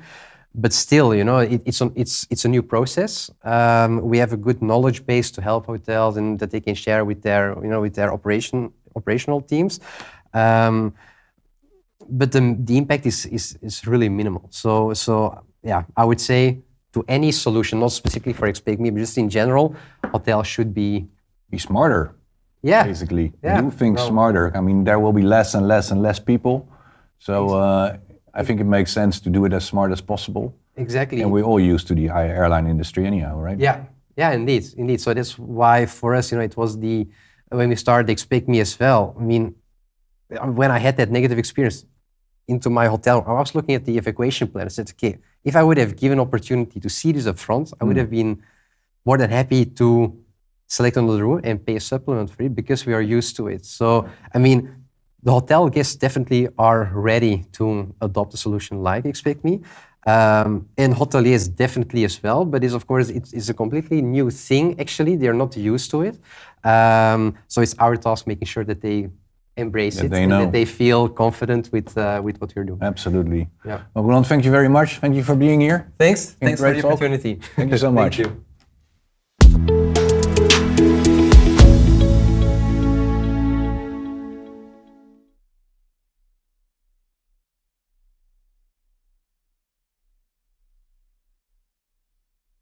But 0.56 0.74
still, 0.74 1.14
you 1.14 1.24
know, 1.24 1.40
it, 1.40 1.62
it's, 1.66 1.82
an, 1.82 1.92
it's, 1.96 2.26
it's 2.30 2.46
a 2.46 2.48
new 2.48 2.64
process. 2.64 3.30
Um, 3.44 4.02
we 4.02 4.18
have 4.18 4.34
a 4.34 4.38
good 4.38 4.62
knowledge 4.62 5.06
base 5.06 5.30
to 5.32 5.42
help 5.42 5.68
hotels 5.68 6.18
and 6.18 6.40
that 6.40 6.50
they 6.52 6.60
can 6.60 6.74
share 6.76 7.06
with 7.06 7.22
their, 7.22 7.56
you 7.62 7.68
know, 7.70 7.82
with 7.82 7.94
their 7.94 8.12
operation, 8.12 8.72
operational 8.96 9.42
teams. 9.42 9.80
Um, 10.34 10.94
but 12.10 12.32
the, 12.32 12.56
the 12.60 12.78
impact 12.78 13.06
is, 13.06 13.26
is, 13.28 13.58
is 13.62 13.86
really 13.86 14.10
minimal. 14.10 14.48
So, 14.50 14.94
so 14.94 15.44
yeah, 15.64 15.84
I 15.96 16.06
would 16.06 16.22
say 16.22 16.60
to 16.94 17.04
any 17.08 17.32
solution, 17.32 17.80
not 17.80 17.92
specifically 17.92 18.34
for 18.34 18.48
Expect 18.48 18.80
Me, 18.80 18.90
but 18.90 19.00
just 19.00 19.18
in 19.18 19.30
general, 19.30 19.76
hotels 20.12 20.48
should 20.48 20.74
be, 20.74 21.08
Be 21.50 21.58
smarter, 21.58 22.12
yeah, 22.62 22.84
basically. 22.84 23.32
Yeah. 23.44 23.62
Do 23.62 23.72
things 23.72 24.00
No. 24.00 24.08
smarter. 24.10 24.52
I 24.54 24.60
mean, 24.60 24.84
there 24.84 25.00
will 25.00 25.14
be 25.14 25.22
less 25.22 25.56
and 25.56 25.66
less 25.66 25.92
and 25.92 26.02
less 26.02 26.20
people. 26.20 26.68
So 27.20 27.50
uh, 27.50 27.98
I 28.34 28.44
think 28.44 28.60
it 28.60 28.66
makes 28.66 28.92
sense 28.92 29.20
to 29.22 29.30
do 29.30 29.46
it 29.46 29.54
as 29.54 29.66
smart 29.66 29.92
as 29.92 30.02
possible. 30.02 30.56
exactly. 30.76 31.22
And 31.22 31.32
we're 31.32 31.44
all 31.44 31.60
used 31.60 31.88
to 31.88 31.96
the 31.96 32.10
airline 32.10 32.68
industry 32.68 33.06
anyhow, 33.06 33.40
right? 33.40 33.60
Yeah, 33.60 33.86
yeah, 34.16 34.32
indeed, 34.32 34.66
indeed. 34.78 35.02
So 35.02 35.14
that's 35.14 35.38
why 35.38 35.86
for 35.86 36.16
us, 36.16 36.32
you 36.32 36.38
know, 36.38 36.44
it 36.44 36.56
was 36.56 36.78
the 36.80 37.08
when 37.50 37.70
we 37.70 37.76
started 37.76 38.10
Expect 38.10 38.48
Me 38.48 38.60
as 38.60 38.78
well. 38.80 39.16
I 39.20 39.24
mean, 39.24 39.56
when 40.30 40.72
I 40.72 40.80
had 40.80 40.98
that 40.98 41.10
negative 41.10 41.38
experience 41.38 41.86
into 42.48 42.70
my 42.70 42.88
hotel, 42.88 43.24
I 43.26 43.34
was 43.34 43.56
looking 43.56 43.76
at 43.76 43.86
the 43.86 43.98
evacuation 43.98 44.48
plan. 44.48 44.66
I 44.66 44.70
said, 44.70 44.90
okay, 44.92 45.18
if 45.44 45.56
I 45.56 45.64
would 45.64 45.78
have 45.78 45.96
given 45.96 46.20
opportunity 46.20 46.80
to 46.80 46.90
see 46.90 47.12
this 47.12 47.26
up 47.26 47.40
front, 47.40 47.74
I 47.80 47.86
would 47.86 47.98
have 47.98 48.10
been 48.10 48.44
more 49.06 49.18
than 49.18 49.30
happy 49.30 49.66
to 49.66 50.18
select 50.68 50.98
another 50.98 51.24
room 51.24 51.42
and 51.44 51.66
pay 51.66 51.78
a 51.78 51.80
supplement 51.80 52.30
for 52.30 52.44
it 52.44 52.54
because 52.54 52.86
we 52.86 52.94
are 52.94 53.02
used 53.02 53.38
to 53.38 53.48
it. 53.48 53.66
So, 53.66 54.10
I 54.34 54.38
mean, 54.38 54.87
the 55.24 55.32
hotel 55.32 55.70
guests 55.70 55.96
definitely 55.96 56.48
are 56.58 56.92
ready 56.94 57.46
to 57.54 57.94
adopt 58.02 58.34
a 58.34 58.38
solution 58.38 58.82
like 58.84 59.06
Expect 59.06 59.44
Me. 59.44 59.62
Um, 60.06 60.70
and 60.78 60.94
hoteliers 60.94 61.54
definitely 61.54 62.06
as 62.06 62.24
well, 62.24 62.46
but 62.46 62.64
it's 62.64 62.74
of 62.74 62.88
course 62.88 63.10
it's, 63.10 63.34
it's 63.34 63.50
a 63.50 63.54
completely 63.54 64.02
new 64.02 64.30
thing. 64.30 64.80
Actually, 64.80 65.18
they're 65.18 65.34
not 65.34 65.58
used 65.58 65.92
to 65.92 66.02
it, 66.04 66.18
um, 66.64 67.36
so 67.50 67.62
it's 67.62 67.76
our 67.78 67.98
task 67.98 68.26
making 68.26 68.48
sure 68.48 68.64
that 68.64 68.80
they 68.80 69.10
embrace 69.58 69.98
That 69.98 70.06
it 70.06 70.12
they 70.12 70.24
and 70.24 70.30
know. 70.30 70.40
that 70.46 70.54
they 70.54 70.64
feel 70.64 71.10
confident 71.10 71.70
with 71.74 71.98
uh, 71.98 72.22
with 72.24 72.40
what 72.40 72.56
you're 72.56 72.64
doing. 72.64 72.80
Absolutely. 72.82 73.50
Yeah. 73.66 73.82
Well, 73.94 74.06
Roeland, 74.06 74.28
thank 74.28 74.46
you 74.46 74.52
very 74.52 74.70
much. 74.70 75.00
Thank 75.00 75.16
you 75.16 75.24
for 75.24 75.36
being 75.36 75.60
here. 75.60 75.92
Thanks, 75.98 76.38
thanks 76.40 76.62
for 76.62 76.72
the 76.72 76.88
opportunity. 76.88 77.42
Thank 77.58 77.72
you 77.72 77.78
so 77.78 77.92
much. 78.02 78.22